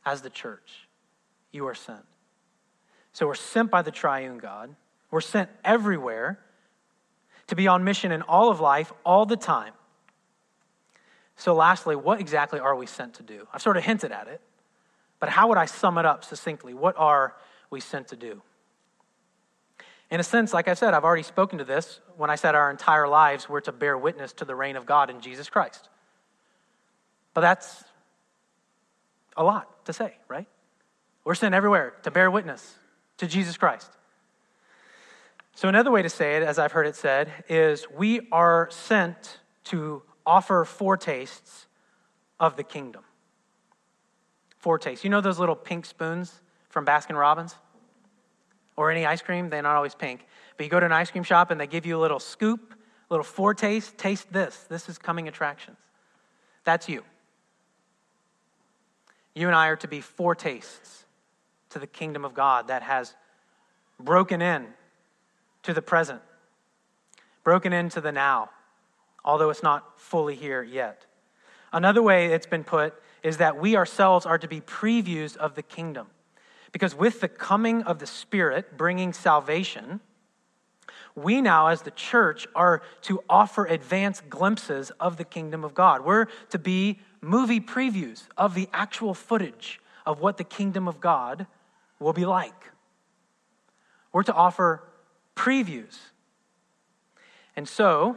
as 0.05 0.23
the 0.23 0.31
church. 0.31 0.89
You 1.53 1.67
are 1.67 1.75
sent. 1.75 2.05
So 3.13 3.27
we're 3.27 3.35
sent 3.35 3.71
by 3.71 3.83
the 3.83 3.91
triune 3.91 4.39
God. 4.39 4.75
We're 5.11 5.21
sent 5.21 5.51
everywhere 5.65 6.39
to 7.47 7.57
be 7.57 7.67
on 7.67 7.85
mission 7.85 8.13
in 8.13 8.23
all 8.23 8.51
of 8.51 8.61
life, 8.61 8.93
all 9.05 9.25
the 9.25 9.37
time. 9.37 9.73
So, 11.39 11.55
lastly, 11.55 11.95
what 11.95 12.21
exactly 12.21 12.59
are 12.59 12.75
we 12.75 12.87
sent 12.87 13.15
to 13.15 13.23
do? 13.23 13.47
I've 13.55 13.63
sort 13.63 13.77
of 13.77 13.85
hinted 13.85 14.11
at 14.11 14.27
it, 14.27 14.41
but 15.21 15.29
how 15.29 15.47
would 15.49 15.57
I 15.57 15.67
sum 15.67 15.97
it 15.97 16.05
up 16.05 16.25
succinctly? 16.25 16.75
What 16.75 16.97
are 16.99 17.37
we 17.71 17.79
sent 17.79 18.09
to 18.09 18.17
do? 18.17 18.43
In 20.11 20.19
a 20.19 20.25
sense, 20.25 20.53
like 20.53 20.67
I 20.67 20.75
said, 20.75 20.95
I've 20.95 21.05
already 21.05 21.23
spoken 21.23 21.59
to 21.59 21.65
this 21.65 22.01
when 22.17 22.29
I 22.29 22.35
said 22.35 22.57
our 22.57 22.73
entire 22.73 23.07
lives 23.07 23.49
were 23.49 23.61
to 23.61 23.71
bear 23.71 23.97
witness 23.97 24.33
to 24.35 24.45
the 24.45 24.57
reign 24.57 24.75
of 24.75 24.85
God 24.85 25.11
in 25.11 25.21
Jesus 25.21 25.49
Christ. 25.49 25.89
But 27.35 27.43
that's 27.43 27.85
a 29.37 29.45
lot 29.45 29.85
to 29.85 29.93
say, 29.93 30.17
right? 30.27 30.49
We're 31.23 31.37
sent 31.37 31.55
everywhere 31.55 31.95
to 32.03 32.11
bear 32.11 32.33
witness 32.33 32.75
to 33.19 33.29
Jesus 33.29 33.57
Christ. 33.57 33.93
So, 35.55 35.69
another 35.69 35.93
way 35.93 36.03
to 36.03 36.11
say 36.11 36.37
it, 36.37 36.43
as 36.43 36.59
I've 36.59 36.73
heard 36.73 36.89
it 36.89 36.97
said, 36.97 37.33
is 37.49 37.87
we 37.97 38.27
are 38.33 38.69
sent 38.73 39.39
to 39.65 40.03
offer 40.29 40.67
foretastes 40.67 41.67
of 42.39 42.57
the 42.57 42.63
kingdom. 42.63 43.03
Foretastes. 44.59 45.03
You 45.03 45.09
know 45.09 45.23
those 45.23 45.39
little 45.39 45.57
pink 45.57 45.87
spoons 45.87 46.43
from 46.69 46.85
Baskin 46.85 47.19
Robbins? 47.19 47.55
Or 48.77 48.91
any 48.91 49.07
ice 49.07 49.23
cream? 49.23 49.49
They're 49.49 49.63
not 49.63 49.75
always 49.75 49.95
pink. 49.95 50.27
But 50.57 50.65
you 50.65 50.71
go 50.71 50.79
to 50.79 50.87
an 50.87 50.93
ice 50.93 51.11
cream 51.11 51.25
shop 51.25 51.51
and 51.51 51.59
they 51.59 51.67
give 51.67 51.87
you 51.87 51.97
a 51.97 52.03
little 52.03 52.21
scoop, 52.21 52.75
a 52.75 53.13
little 53.13 53.25
foretaste. 53.25 53.97
Taste 53.97 54.31
this. 54.31 54.67
This 54.69 54.91
is 54.91 54.99
coming 54.99 55.29
attractions. 55.29 55.79
That's 56.65 56.89
you. 56.89 57.03
You 59.35 59.47
and 59.47 59.57
I 59.57 59.69
are 59.69 59.77
to 59.77 59.89
be 59.89 60.03
foretastes 60.03 61.07
to 61.71 61.79
the 61.79 61.87
kingdom 61.87 62.25
of 62.27 62.35
God 62.35 62.69
that 62.69 62.83
has 62.83 63.15
broken 63.99 64.43
in 64.43 64.67
to 65.63 65.73
the 65.73 65.83
present, 65.83 66.21
broken 67.45 67.73
into 67.73 68.03
the 68.03 68.13
now, 68.13 68.51
although 69.25 69.51
it's 69.51 69.63
not 69.63 70.01
fully 70.01 70.35
here 70.35 70.63
yet. 70.63 71.07
Another 71.73 72.03
way 72.03 72.27
it's 72.27 72.47
been 72.47 72.65
put 72.65 72.95
is 73.23 73.39
that 73.39 73.59
we 73.59 73.77
ourselves 73.77 74.25
are 74.27 74.39
to 74.39 74.49
be 74.49 74.61
previews 74.61 75.37
of 75.37 75.55
the 75.55 75.63
kingdom. 75.63 76.07
Because 76.73 76.95
with 76.95 77.21
the 77.21 77.29
coming 77.29 77.83
of 77.83 77.99
the 77.99 78.07
Spirit 78.07 78.77
bringing 78.77 79.13
salvation, 79.13 80.01
we 81.15 81.41
now, 81.41 81.69
as 81.69 81.83
the 81.83 81.91
church, 81.91 82.47
are 82.55 82.83
to 83.03 83.23
offer 83.29 83.65
advanced 83.65 84.29
glimpses 84.31 84.91
of 85.01 85.17
the 85.17 85.25
kingdom 85.25 85.65
of 85.65 85.75
God. 85.75 86.05
We're 86.05 86.27
to 86.51 86.59
be 86.59 87.01
movie 87.21 87.61
previews 87.61 88.25
of 88.37 88.55
the 88.55 88.69
actual 88.73 89.15
footage 89.15 89.81
of 90.07 90.21
what 90.21 90.37
the 90.37 90.45
kingdom 90.45 90.87
of 90.87 91.01
God 91.01 91.47
will 91.99 92.13
be 92.13 92.25
like. 92.25 92.71
We're 94.13 94.23
to 94.23 94.33
offer 94.33 94.85
previews. 95.35 95.99
And 97.57 97.69
so, 97.69 98.17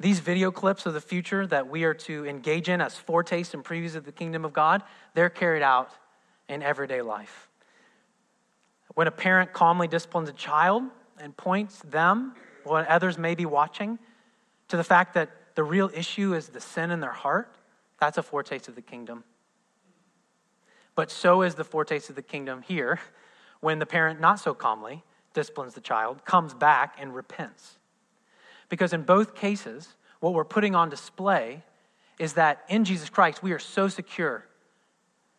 these 0.00 0.18
video 0.18 0.50
clips 0.50 0.86
of 0.86 0.94
the 0.94 1.00
future 1.00 1.46
that 1.46 1.68
we 1.68 1.84
are 1.84 1.92
to 1.92 2.26
engage 2.26 2.70
in 2.70 2.80
as 2.80 2.96
foretastes 2.96 3.52
and 3.52 3.62
previews 3.62 3.94
of 3.94 4.04
the 4.04 4.12
kingdom 4.12 4.46
of 4.46 4.52
God, 4.54 4.82
they're 5.14 5.28
carried 5.28 5.62
out 5.62 5.90
in 6.48 6.62
everyday 6.62 7.02
life. 7.02 7.48
When 8.94 9.06
a 9.06 9.10
parent 9.10 9.52
calmly 9.52 9.86
disciplines 9.86 10.30
a 10.30 10.32
child 10.32 10.84
and 11.20 11.36
points 11.36 11.82
them, 11.82 12.34
when 12.64 12.86
others 12.86 13.18
may 13.18 13.34
be 13.34 13.44
watching, 13.44 13.98
to 14.68 14.78
the 14.78 14.84
fact 14.84 15.14
that 15.14 15.30
the 15.54 15.62
real 15.62 15.90
issue 15.94 16.34
is 16.34 16.48
the 16.48 16.60
sin 16.60 16.90
in 16.90 17.00
their 17.00 17.12
heart, 17.12 17.54
that's 18.00 18.16
a 18.16 18.22
foretaste 18.22 18.68
of 18.68 18.76
the 18.76 18.82
kingdom. 18.82 19.22
But 20.94 21.10
so 21.10 21.42
is 21.42 21.56
the 21.56 21.64
foretaste 21.64 22.08
of 22.08 22.16
the 22.16 22.22
kingdom 22.22 22.62
here 22.62 23.00
when 23.60 23.78
the 23.78 23.86
parent, 23.86 24.18
not 24.18 24.40
so 24.40 24.54
calmly, 24.54 25.04
disciplines 25.34 25.74
the 25.74 25.80
child, 25.82 26.24
comes 26.24 26.54
back 26.54 26.96
and 26.98 27.14
repents. 27.14 27.79
Because 28.70 28.94
in 28.94 29.02
both 29.02 29.34
cases, 29.34 29.94
what 30.20 30.32
we're 30.32 30.44
putting 30.44 30.74
on 30.74 30.88
display 30.88 31.62
is 32.18 32.34
that 32.34 32.64
in 32.68 32.84
Jesus 32.84 33.10
Christ, 33.10 33.42
we 33.42 33.52
are 33.52 33.58
so 33.58 33.88
secure 33.88 34.46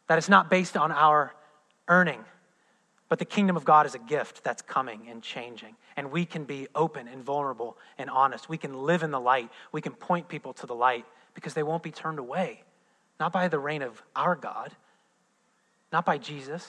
that 0.08 0.18
it's 0.18 0.30
not 0.30 0.50
based 0.50 0.78
on 0.78 0.92
our 0.92 1.34
earning, 1.88 2.24
but 3.08 3.18
the 3.20 3.26
kingdom 3.26 3.56
of 3.56 3.66
God 3.66 3.86
is 3.86 3.96
a 3.96 4.00
gift 4.00 4.44
that's 4.44 4.62
coming 4.62 5.08
and 5.10 5.24
changing. 5.24 5.76
And 5.96 6.12
we 6.12 6.26
can 6.26 6.44
be 6.44 6.68
open 6.76 7.08
and 7.08 7.24
vulnerable 7.24 7.78
and 7.98 8.10
honest. 8.10 8.50
We 8.50 8.58
can 8.58 8.74
live 8.74 9.04
in 9.04 9.12
the 9.12 9.20
light. 9.20 9.50
We 9.72 9.82
can 9.82 9.94
point 9.94 10.28
people 10.28 10.54
to 10.54 10.66
the 10.66 10.76
light 10.76 11.06
because 11.34 11.54
they 11.54 11.64
won't 11.64 11.84
be 11.84 11.92
turned 11.92 12.20
away, 12.20 12.64
not 13.20 13.32
by 13.32 13.48
the 13.48 13.60
reign 13.60 13.82
of 13.82 14.02
our 14.16 14.36
God, 14.36 14.72
not 15.92 16.06
by 16.06 16.18
Jesus. 16.18 16.68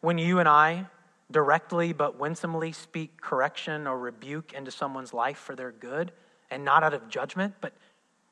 When 0.00 0.18
you 0.18 0.38
and 0.38 0.48
I 0.48 0.86
directly 1.30 1.92
but 1.92 2.18
winsomely 2.18 2.72
speak 2.72 3.20
correction 3.20 3.86
or 3.86 3.98
rebuke 3.98 4.52
into 4.52 4.70
someone's 4.70 5.12
life 5.12 5.38
for 5.38 5.54
their 5.56 5.72
good, 5.72 6.12
and 6.50 6.64
not 6.64 6.84
out 6.84 6.94
of 6.94 7.08
judgment, 7.08 7.54
but 7.60 7.72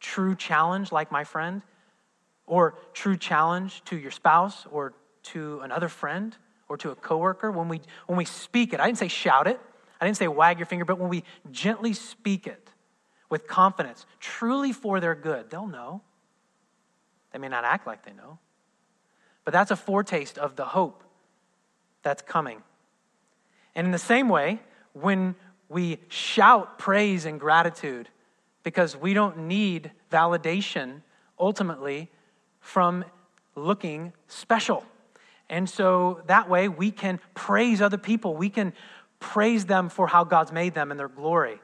true 0.00 0.36
challenge, 0.36 0.92
like 0.92 1.10
my 1.10 1.24
friend, 1.24 1.62
or 2.46 2.78
true 2.92 3.16
challenge 3.16 3.82
to 3.84 3.96
your 3.96 4.10
spouse 4.10 4.66
or 4.70 4.92
to 5.22 5.60
another 5.60 5.88
friend 5.88 6.36
or 6.68 6.76
to 6.76 6.90
a 6.90 6.94
coworker, 6.94 7.50
when 7.50 7.68
we, 7.68 7.80
when 8.06 8.16
we 8.16 8.24
speak 8.24 8.72
it, 8.72 8.80
I 8.80 8.86
didn't 8.86 8.98
say 8.98 9.08
shout 9.08 9.46
it, 9.46 9.60
I 10.00 10.06
didn't 10.06 10.16
say 10.16 10.28
wag 10.28 10.58
your 10.58 10.66
finger, 10.66 10.84
but 10.84 10.98
when 10.98 11.08
we 11.08 11.24
gently 11.50 11.92
speak 11.92 12.46
it 12.46 12.70
with 13.28 13.46
confidence, 13.46 14.06
truly 14.20 14.72
for 14.72 15.00
their 15.00 15.14
good, 15.14 15.50
they'll 15.50 15.66
know. 15.66 16.02
They 17.32 17.38
may 17.38 17.48
not 17.48 17.64
act 17.64 17.86
like 17.86 18.04
they 18.04 18.12
know, 18.12 18.38
but 19.44 19.52
that's 19.52 19.70
a 19.70 19.76
foretaste 19.76 20.38
of 20.38 20.56
the 20.56 20.64
hope 20.64 21.02
that's 22.02 22.22
coming. 22.22 22.62
And 23.74 23.86
in 23.86 23.90
the 23.90 23.98
same 23.98 24.28
way, 24.28 24.60
when 24.92 25.34
we 25.68 25.98
shout 26.08 26.78
praise 26.78 27.24
and 27.24 27.40
gratitude 27.40 28.08
because 28.62 28.96
we 28.96 29.14
don't 29.14 29.36
need 29.38 29.90
validation 30.10 31.02
ultimately 31.38 32.10
from 32.60 33.04
looking 33.54 34.12
special. 34.28 34.84
And 35.48 35.68
so 35.68 36.22
that 36.26 36.48
way 36.48 36.68
we 36.68 36.90
can 36.90 37.20
praise 37.34 37.82
other 37.82 37.98
people. 37.98 38.36
We 38.36 38.48
can 38.48 38.72
praise 39.20 39.66
them 39.66 39.88
for 39.88 40.06
how 40.06 40.24
God's 40.24 40.52
made 40.52 40.74
them 40.74 40.90
and 40.90 40.98
their 40.98 41.08
glory. 41.08 41.60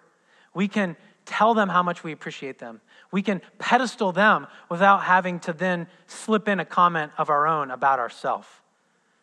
We 0.54 0.68
can 0.68 0.96
tell 1.24 1.54
them 1.54 1.68
how 1.68 1.82
much 1.82 2.04
we 2.04 2.12
appreciate 2.12 2.58
them. 2.58 2.80
We 3.12 3.22
can 3.22 3.40
pedestal 3.58 4.12
them 4.12 4.46
without 4.68 5.04
having 5.04 5.40
to 5.40 5.52
then 5.52 5.86
slip 6.06 6.48
in 6.48 6.60
a 6.60 6.64
comment 6.64 7.12
of 7.18 7.30
our 7.30 7.46
own 7.46 7.70
about 7.70 7.98
ourselves. 7.98 8.46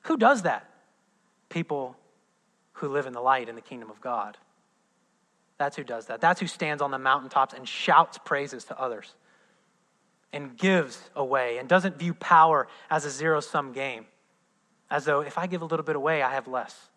Who 0.04 0.18
does 0.18 0.44
that? 0.44 0.70
People 1.50 1.96
who 2.78 2.88
live 2.88 3.06
in 3.06 3.14
the 3.14 3.22
light 3.22 3.50
in 3.50 3.56
the 3.56 3.62
kingdom 3.62 3.90
of 3.90 4.00
God. 4.02 4.38
That's 5.58 5.76
who 5.76 5.84
does 5.84 6.08
that. 6.08 6.22
That's 6.22 6.40
who 6.40 6.48
stands 6.48 6.82
on 6.82 6.92
the 6.92 7.00
mountaintops 7.00 7.54
and 7.54 7.68
shouts 7.68 8.18
praises 8.24 8.66
to 8.66 8.80
others 8.80 9.14
and 10.32 10.56
gives 10.58 11.10
away 11.16 11.58
and 11.58 11.68
doesn't 11.68 11.98
view 11.98 12.14
power 12.14 12.68
as 12.90 13.06
a 13.06 13.10
zero 13.10 13.40
sum 13.40 13.72
game, 13.72 14.06
as 14.90 15.06
though 15.06 15.22
if 15.22 15.38
I 15.38 15.48
give 15.48 15.62
a 15.62 15.66
little 15.66 15.86
bit 15.86 15.96
away, 15.96 16.22
I 16.22 16.32
have 16.32 16.48
less. 16.48 16.90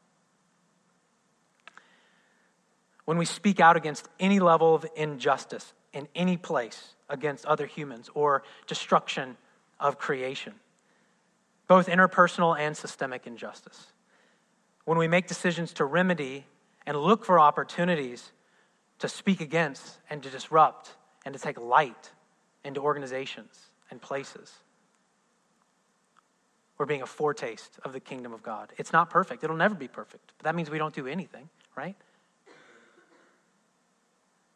When 3.07 3.17
we 3.17 3.25
speak 3.25 3.61
out 3.61 3.77
against 3.77 4.09
any 4.21 4.41
level 4.41 4.75
of 4.75 4.87
injustice 4.95 5.73
in 5.93 6.07
any 6.15 6.37
place 6.37 6.95
against 7.09 7.47
other 7.47 7.67
humans 7.67 8.11
or 8.15 8.43
destruction 8.67 9.37
of 9.81 9.99
creation, 9.99 10.55
both 11.67 11.87
interpersonal 11.89 12.59
and 12.59 12.77
systemic 12.77 13.27
injustice, 13.27 13.87
when 14.85 14.99
we 14.99 15.09
make 15.09 15.27
decisions 15.27 15.73
to 15.75 15.85
remedy 15.85 16.47
and 16.87 16.97
look 16.97 17.25
for 17.25 17.39
opportunities 17.39 18.33
to 18.99 19.09
speak 19.09 19.41
against 19.41 19.99
and 20.09 20.23
to 20.23 20.31
disrupt 20.31 20.95
and 21.25 21.35
to 21.35 21.41
take 21.41 21.59
light 21.61 22.11
into 22.65 22.81
organizations 22.81 23.71
and 23.91 24.01
places. 24.01 24.53
We're 26.79 26.87
being 26.87 27.03
a 27.03 27.07
foretaste 27.07 27.79
of 27.85 27.93
the 27.93 28.01
kingdom 28.01 28.33
of 28.33 28.43
God. 28.43 28.73
It's 28.79 28.93
not 28.93 29.11
perfect, 29.11 29.45
it'll 29.45 29.57
never 29.57 29.75
be 29.75 29.89
perfect, 29.89 30.33
but 30.39 30.45
that 30.45 30.55
means 30.55 30.71
we 30.71 30.79
don't 30.79 30.95
do 30.95 31.07
anything, 31.07 31.49
right? 31.77 31.97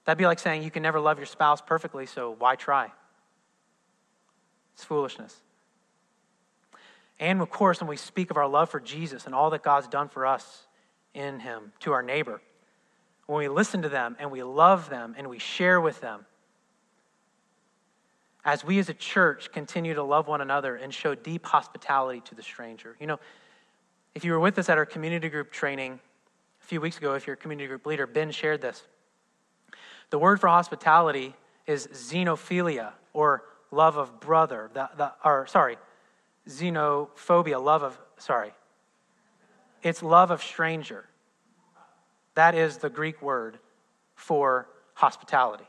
That'd 0.05 0.19
be 0.19 0.27
like 0.27 0.39
saying 0.39 0.63
you 0.63 0.71
can 0.71 0.83
never 0.83 1.01
love 1.01 1.19
your 1.19 1.27
spouse 1.27 1.61
perfectly, 1.61 2.07
so 2.07 2.35
why 2.39 2.57
try? 2.57 2.93
It's 4.75 4.85
foolishness. 4.85 5.44
And 7.19 7.41
of 7.41 7.51
course, 7.51 7.81
when 7.81 7.89
we 7.89 7.97
speak 7.97 8.31
of 8.31 8.37
our 8.37 8.49
love 8.49 8.71
for 8.71 8.81
Jesus 8.81 9.27
and 9.27 9.35
all 9.35 9.51
that 9.51 9.63
God's 9.63 9.89
done 9.89 10.09
for 10.09 10.27
us 10.27 10.67
in 11.13 11.41
Him 11.41 11.73
to 11.81 11.93
our 11.93 12.03
neighbor, 12.03 12.41
when 13.27 13.39
we 13.39 13.49
listen 13.49 13.83
to 13.83 13.89
them 13.89 14.17
and 14.19 14.31
we 14.31 14.43
love 14.43 14.91
them 14.91 15.15
and 15.17 15.29
we 15.29 15.39
share 15.39 15.81
with 15.81 16.01
them, 16.01 16.27
as 18.45 18.63
we 18.63 18.79
as 18.79 18.89
a 18.89 18.95
church 18.95 19.51
continue 19.53 19.95
to 19.95 20.03
love 20.03 20.29
one 20.29 20.41
another 20.41 20.77
and 20.77 20.93
show 20.93 21.15
deep 21.15 21.47
hospitality 21.47 22.21
to 22.21 22.35
the 22.35 22.43
stranger. 22.43 22.95
You 23.01 23.07
know, 23.07 23.19
if 24.15 24.25
you 24.25 24.33
were 24.33 24.41
with 24.41 24.59
us 24.59 24.69
at 24.69 24.77
our 24.77 24.85
community 24.85 25.31
group 25.31 25.51
training 25.51 25.99
a 26.63 26.67
few 26.67 26.81
weeks 26.81 26.99
ago, 26.99 27.15
if 27.15 27.27
you're 27.27 27.35
a 27.35 27.39
community 27.39 27.69
group 27.69 27.87
leader, 27.87 28.07
Ben 28.07 28.31
shared 28.31 28.61
this. 28.61 28.83
The 30.11 30.19
word 30.19 30.41
for 30.41 30.49
hospitality 30.49 31.35
is 31.67 31.87
xenophilia 31.87 32.93
or 33.15 33.45
love 33.71 33.97
of 33.97 34.21
brother, 34.21 34.71
the, 34.75 34.91
the, 34.97 35.13
or 35.25 35.47
sorry, 35.47 35.79
xenophobia, 36.49 37.63
love 37.63 37.83
of, 37.83 37.99
sorry. 38.19 38.53
It's 39.83 40.03
love 40.03 40.31
of 40.31 40.43
stranger. 40.43 41.07
That 42.35 42.55
is 42.55 42.79
the 42.79 42.91
Greek 42.91 43.23
word 43.23 43.59
for 44.15 44.69
hospitality. 44.95 45.67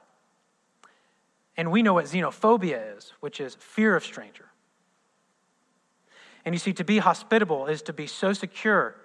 And 1.58 1.72
we 1.72 1.82
know 1.82 1.94
what 1.94 2.06
xenophobia 2.06 2.98
is, 2.98 3.14
which 3.20 3.40
is 3.40 3.56
fear 3.56 3.96
of 3.96 4.04
stranger. 4.04 4.46
And 6.44 6.54
you 6.54 6.60
see, 6.60 6.74
to 6.74 6.84
be 6.84 7.00
hospitable 7.00 7.68
is 7.68 7.82
to 7.84 7.94
be 7.94 8.08
so 8.08 8.34
secure 8.34 8.96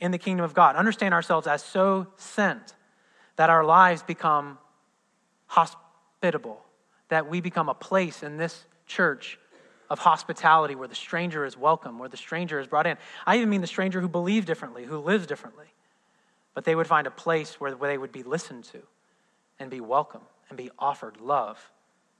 in 0.00 0.10
the 0.10 0.18
kingdom 0.18 0.44
of 0.44 0.52
God, 0.52 0.76
understand 0.76 1.14
ourselves 1.14 1.46
as 1.46 1.62
so 1.62 2.08
sent 2.16 2.74
that 3.36 3.50
our 3.50 3.64
lives 3.64 4.02
become 4.02 4.58
hospitable, 5.46 6.60
that 7.08 7.28
we 7.28 7.40
become 7.40 7.68
a 7.68 7.74
place 7.74 8.22
in 8.22 8.36
this 8.36 8.64
church 8.86 9.38
of 9.92 10.00
hospitality 10.00 10.74
where 10.74 10.88
the 10.88 10.96
stranger 10.96 11.44
is 11.44 11.56
welcome, 11.56 12.00
where 12.00 12.08
the 12.08 12.16
stranger 12.16 12.58
is 12.58 12.66
brought 12.66 12.88
in. 12.88 12.96
I 13.24 13.36
even 13.36 13.48
mean 13.48 13.60
the 13.60 13.68
stranger 13.68 14.00
who 14.00 14.08
believes 14.08 14.46
differently, 14.46 14.84
who 14.84 14.98
lives 14.98 15.28
differently 15.28 15.66
but 16.54 16.64
they 16.64 16.74
would 16.74 16.86
find 16.86 17.06
a 17.06 17.10
place 17.10 17.60
where, 17.60 17.74
they 17.74 17.98
would 17.98 18.12
be 18.12 18.22
listened 18.22 18.64
to 18.64 18.82
and 19.58 19.70
be 19.70 19.80
welcome 19.80 20.22
and 20.48 20.56
be 20.56 20.70
offered 20.78 21.20
love 21.20 21.70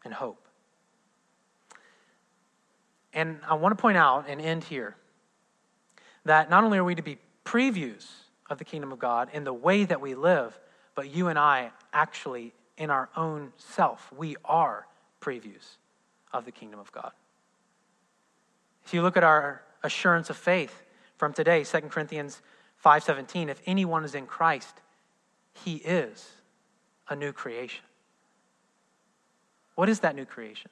and 0.04 0.14
hope. 0.14 0.46
And 3.12 3.40
I 3.46 3.54
want 3.54 3.76
to 3.76 3.80
point 3.80 3.98
out 3.98 4.26
and 4.28 4.40
end 4.40 4.64
here 4.64 4.96
that 6.24 6.48
not 6.48 6.64
only 6.64 6.78
are 6.78 6.84
we 6.84 6.94
to 6.94 7.02
be 7.02 7.18
previews 7.44 8.06
of 8.48 8.58
the 8.58 8.64
kingdom 8.64 8.92
of 8.92 8.98
God 8.98 9.28
in 9.32 9.44
the 9.44 9.52
way 9.52 9.84
that 9.84 10.00
we 10.00 10.14
live, 10.14 10.58
but 10.94 11.14
you 11.14 11.28
and 11.28 11.38
I 11.38 11.70
actually, 11.92 12.54
in 12.78 12.90
our 12.90 13.10
own 13.16 13.52
self, 13.58 14.10
we 14.16 14.36
are 14.44 14.86
previews 15.20 15.76
of 16.32 16.44
the 16.46 16.52
kingdom 16.52 16.80
of 16.80 16.90
God. 16.92 17.12
If 18.84 18.94
you 18.94 19.02
look 19.02 19.16
at 19.16 19.24
our 19.24 19.62
assurance 19.82 20.30
of 20.30 20.36
faith 20.36 20.82
from 21.16 21.32
today, 21.32 21.64
2 21.64 21.90
Corinthians 21.90 22.42
5:17 22.84 23.48
if 23.48 23.60
anyone 23.66 24.04
is 24.04 24.14
in 24.14 24.26
Christ 24.26 24.80
he 25.64 25.76
is 25.76 26.30
a 27.08 27.16
new 27.16 27.32
creation. 27.32 27.84
What 29.74 29.88
is 29.88 30.00
that 30.00 30.14
new 30.14 30.24
creation? 30.24 30.70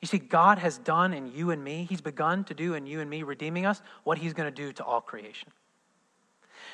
You 0.00 0.06
see 0.06 0.18
God 0.18 0.58
has 0.58 0.78
done 0.78 1.14
in 1.14 1.32
you 1.32 1.50
and 1.50 1.62
me, 1.62 1.86
he's 1.88 2.00
begun 2.00 2.44
to 2.44 2.54
do 2.54 2.74
in 2.74 2.86
you 2.86 3.00
and 3.00 3.08
me 3.08 3.22
redeeming 3.22 3.64
us 3.64 3.80
what 4.02 4.18
he's 4.18 4.34
going 4.34 4.52
to 4.52 4.54
do 4.54 4.72
to 4.72 4.84
all 4.84 5.00
creation. 5.00 5.50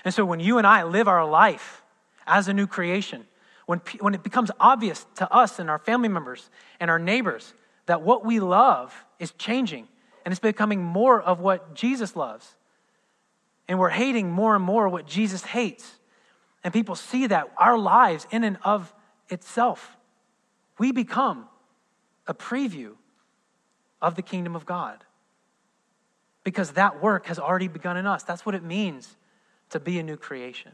And 0.04 0.12
so 0.12 0.24
when 0.24 0.40
you 0.40 0.58
and 0.58 0.66
I 0.66 0.82
live 0.82 1.08
our 1.08 1.24
life 1.24 1.82
as 2.26 2.48
a 2.48 2.52
new 2.52 2.66
creation, 2.66 3.26
when, 3.66 3.80
when 4.00 4.14
it 4.14 4.22
becomes 4.22 4.50
obvious 4.58 5.06
to 5.16 5.32
us 5.32 5.58
and 5.58 5.70
our 5.70 5.78
family 5.78 6.08
members 6.08 6.50
and 6.80 6.90
our 6.90 6.98
neighbors 6.98 7.54
that 7.86 8.02
what 8.02 8.24
we 8.24 8.40
love 8.40 9.04
is 9.18 9.32
changing 9.32 9.86
and 10.24 10.33
it's 10.33 10.40
becoming 10.40 10.83
more 10.83 11.20
of 11.20 11.40
what 11.40 11.74
Jesus 11.74 12.16
loves, 12.16 12.54
and 13.68 13.78
we're 13.78 13.90
hating 13.90 14.30
more 14.30 14.54
and 14.56 14.64
more 14.64 14.88
what 14.88 15.06
Jesus 15.06 15.42
hates. 15.42 15.98
And 16.62 16.72
people 16.72 16.94
see 16.94 17.26
that 17.28 17.50
our 17.56 17.78
lives, 17.78 18.26
in 18.30 18.44
and 18.44 18.59
of 18.64 18.92
itself, 19.28 19.96
we 20.78 20.92
become 20.92 21.46
a 22.26 22.35
preview 22.35 22.92
of 24.02 24.14
the 24.14 24.22
kingdom 24.22 24.56
of 24.56 24.66
God. 24.66 25.04
Because 26.42 26.72
that 26.72 27.02
work 27.02 27.26
has 27.26 27.38
already 27.38 27.68
begun 27.68 27.96
in 27.96 28.06
us. 28.06 28.22
That's 28.22 28.44
what 28.44 28.54
it 28.54 28.62
means 28.62 29.16
to 29.70 29.80
be 29.80 29.98
a 29.98 30.02
new 30.02 30.16
creation. 30.16 30.72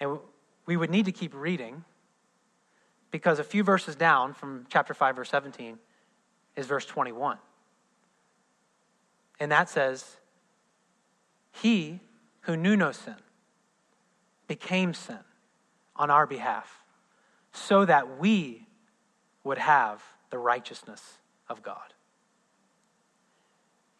And 0.00 0.18
we 0.66 0.76
would 0.76 0.90
need 0.90 1.06
to 1.06 1.12
keep 1.12 1.34
reading 1.34 1.84
because 3.10 3.38
a 3.38 3.44
few 3.44 3.64
verses 3.64 3.96
down 3.96 4.34
from 4.34 4.66
chapter 4.68 4.94
5, 4.94 5.16
verse 5.16 5.30
17, 5.30 5.78
is 6.58 6.66
verse 6.66 6.84
21. 6.84 7.38
And 9.38 9.52
that 9.52 9.70
says, 9.70 10.16
he 11.52 12.00
who 12.42 12.56
knew 12.56 12.76
no 12.76 12.90
sin 12.90 13.14
became 14.48 14.92
sin 14.92 15.20
on 15.94 16.10
our 16.10 16.26
behalf 16.26 16.82
so 17.52 17.84
that 17.84 18.18
we 18.18 18.66
would 19.44 19.58
have 19.58 20.02
the 20.30 20.38
righteousness 20.38 21.18
of 21.48 21.62
God. 21.62 21.94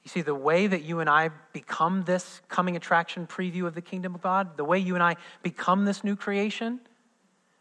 You 0.02 0.08
see, 0.08 0.22
the 0.22 0.34
way 0.34 0.66
that 0.66 0.82
you 0.82 0.98
and 0.98 1.08
I 1.08 1.30
become 1.52 2.02
this 2.02 2.40
coming 2.48 2.76
attraction 2.76 3.28
preview 3.28 3.66
of 3.66 3.74
the 3.74 3.82
kingdom 3.82 4.16
of 4.16 4.20
God, 4.20 4.56
the 4.56 4.64
way 4.64 4.78
you 4.80 4.94
and 4.94 5.02
I 5.02 5.16
become 5.42 5.84
this 5.84 6.02
new 6.02 6.16
creation 6.16 6.80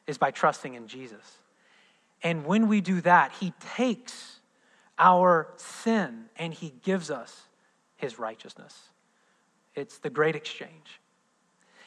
is 0.08 0.18
by 0.18 0.32
trusting 0.32 0.74
in 0.74 0.88
Jesus. 0.88 1.40
And 2.24 2.46
when 2.46 2.68
we 2.68 2.82
do 2.82 3.02
that, 3.02 3.34
He 3.34 3.54
takes 3.76 4.37
our 5.00 5.50
sin 5.58 6.26
and 6.38 6.54
He 6.54 6.74
gives 6.84 7.12
us 7.12 7.44
His 7.96 8.20
righteousness. 8.20 8.90
It's 9.76 10.00
the 10.00 10.10
great 10.10 10.36
exchange. 10.36 11.00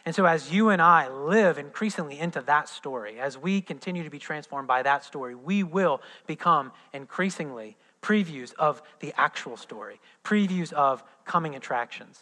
And 0.06 0.14
so, 0.14 0.24
as 0.24 0.50
you 0.50 0.70
and 0.70 0.80
I 0.80 1.08
live 1.08 1.58
increasingly 1.58 2.18
into 2.18 2.40
that 2.42 2.68
story, 2.68 3.20
as 3.20 3.36
we 3.36 3.60
continue 3.60 4.02
to 4.02 4.10
be 4.10 4.18
transformed 4.18 4.66
by 4.66 4.82
that 4.82 5.04
story, 5.04 5.34
we 5.34 5.62
will 5.62 6.00
become 6.26 6.72
increasingly 6.94 7.76
previews 8.00 8.54
of 8.54 8.80
the 9.00 9.12
actual 9.18 9.58
story, 9.58 10.00
previews 10.24 10.72
of 10.72 11.04
coming 11.26 11.54
attractions. 11.54 12.18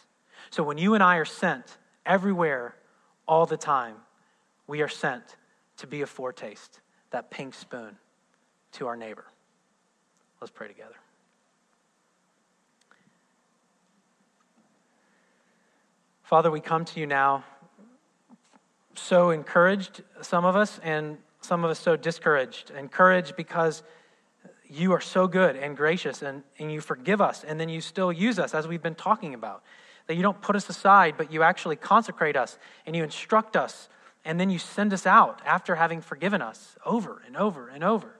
So, 0.49 0.61
when 0.61 0.77
you 0.77 0.93
and 0.93 1.01
I 1.01 1.17
are 1.17 1.25
sent 1.25 1.77
everywhere 2.05 2.75
all 3.27 3.45
the 3.45 3.57
time, 3.57 3.95
we 4.67 4.81
are 4.81 4.89
sent 4.89 5.23
to 5.77 5.87
be 5.87 6.01
a 6.01 6.07
foretaste, 6.07 6.81
that 7.11 7.31
pink 7.31 7.53
spoon 7.53 7.97
to 8.73 8.87
our 8.87 8.97
neighbor. 8.97 9.25
Let's 10.41 10.51
pray 10.51 10.67
together. 10.67 10.95
Father, 16.23 16.51
we 16.51 16.61
come 16.61 16.85
to 16.85 16.99
you 16.99 17.07
now 17.07 17.43
so 18.95 19.31
encouraged, 19.31 20.03
some 20.21 20.45
of 20.45 20.55
us, 20.55 20.79
and 20.83 21.17
some 21.41 21.63
of 21.63 21.71
us 21.71 21.79
so 21.79 21.95
discouraged. 21.95 22.71
Encouraged 22.71 23.35
because 23.35 23.81
you 24.69 24.91
are 24.93 25.01
so 25.01 25.27
good 25.27 25.55
and 25.55 25.75
gracious 25.75 26.21
and, 26.21 26.43
and 26.59 26.71
you 26.71 26.81
forgive 26.81 27.21
us, 27.21 27.43
and 27.43 27.59
then 27.59 27.69
you 27.69 27.81
still 27.81 28.11
use 28.11 28.37
us, 28.37 28.53
as 28.53 28.67
we've 28.67 28.83
been 28.83 28.95
talking 28.95 29.33
about. 29.33 29.63
That 30.07 30.15
you 30.15 30.21
don't 30.21 30.39
put 30.41 30.55
us 30.55 30.69
aside, 30.69 31.15
but 31.17 31.31
you 31.31 31.43
actually 31.43 31.75
consecrate 31.75 32.35
us 32.35 32.57
and 32.85 32.95
you 32.95 33.03
instruct 33.03 33.55
us, 33.55 33.89
and 34.23 34.39
then 34.39 34.49
you 34.49 34.59
send 34.59 34.93
us 34.93 35.05
out 35.05 35.41
after 35.45 35.75
having 35.75 36.01
forgiven 36.01 36.41
us 36.41 36.75
over 36.85 37.21
and 37.25 37.35
over 37.35 37.69
and 37.69 37.83
over. 37.83 38.18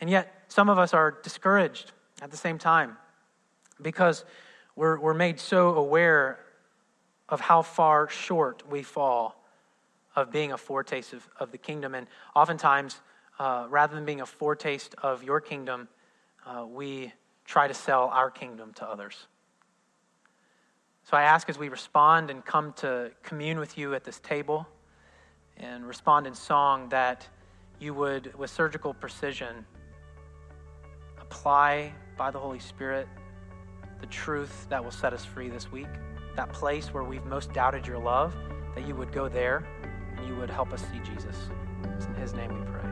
And 0.00 0.08
yet, 0.08 0.44
some 0.48 0.68
of 0.68 0.78
us 0.78 0.94
are 0.94 1.18
discouraged 1.22 1.92
at 2.22 2.30
the 2.30 2.36
same 2.36 2.58
time 2.58 2.96
because 3.82 4.24
we're, 4.76 4.98
we're 4.98 5.14
made 5.14 5.40
so 5.40 5.74
aware 5.74 6.38
of 7.28 7.40
how 7.40 7.62
far 7.62 8.08
short 8.08 8.68
we 8.70 8.82
fall 8.82 9.44
of 10.16 10.32
being 10.32 10.52
a 10.52 10.58
foretaste 10.58 11.12
of, 11.12 11.28
of 11.38 11.52
the 11.52 11.58
kingdom. 11.58 11.94
And 11.94 12.06
oftentimes, 12.34 13.00
uh, 13.38 13.66
rather 13.68 13.94
than 13.94 14.04
being 14.04 14.20
a 14.20 14.26
foretaste 14.26 14.94
of 15.02 15.22
your 15.22 15.40
kingdom, 15.40 15.88
uh, 16.46 16.64
we 16.66 17.12
try 17.44 17.68
to 17.68 17.74
sell 17.74 18.08
our 18.12 18.30
kingdom 18.30 18.72
to 18.74 18.88
others. 18.88 19.26
So 21.04 21.16
I 21.16 21.22
ask 21.22 21.48
as 21.48 21.58
we 21.58 21.68
respond 21.68 22.30
and 22.30 22.44
come 22.44 22.72
to 22.74 23.10
commune 23.22 23.58
with 23.58 23.78
you 23.78 23.94
at 23.94 24.04
this 24.04 24.20
table 24.20 24.66
and 25.56 25.86
respond 25.86 26.26
in 26.26 26.34
song 26.34 26.88
that 26.90 27.26
you 27.80 27.94
would, 27.94 28.34
with 28.34 28.50
surgical 28.50 28.92
precision, 28.92 29.64
apply 31.30 31.92
by 32.16 32.30
the 32.30 32.38
Holy 32.38 32.58
Spirit 32.58 33.06
the 34.00 34.06
truth 34.06 34.66
that 34.70 34.82
will 34.82 34.90
set 34.90 35.12
us 35.12 35.24
free 35.24 35.48
this 35.48 35.70
week 35.70 35.88
that 36.38 36.52
place 36.52 36.94
where 36.94 37.02
we've 37.02 37.24
most 37.24 37.52
doubted 37.52 37.84
your 37.84 37.98
love, 37.98 38.32
that 38.76 38.86
you 38.86 38.94
would 38.94 39.10
go 39.10 39.28
there 39.28 39.66
and 40.16 40.24
you 40.28 40.36
would 40.36 40.48
help 40.48 40.72
us 40.72 40.80
see 40.82 41.00
Jesus. 41.00 41.36
It's 41.96 42.06
in 42.06 42.14
his 42.14 42.32
name 42.32 42.54
we 42.54 42.64
pray. 42.70 42.87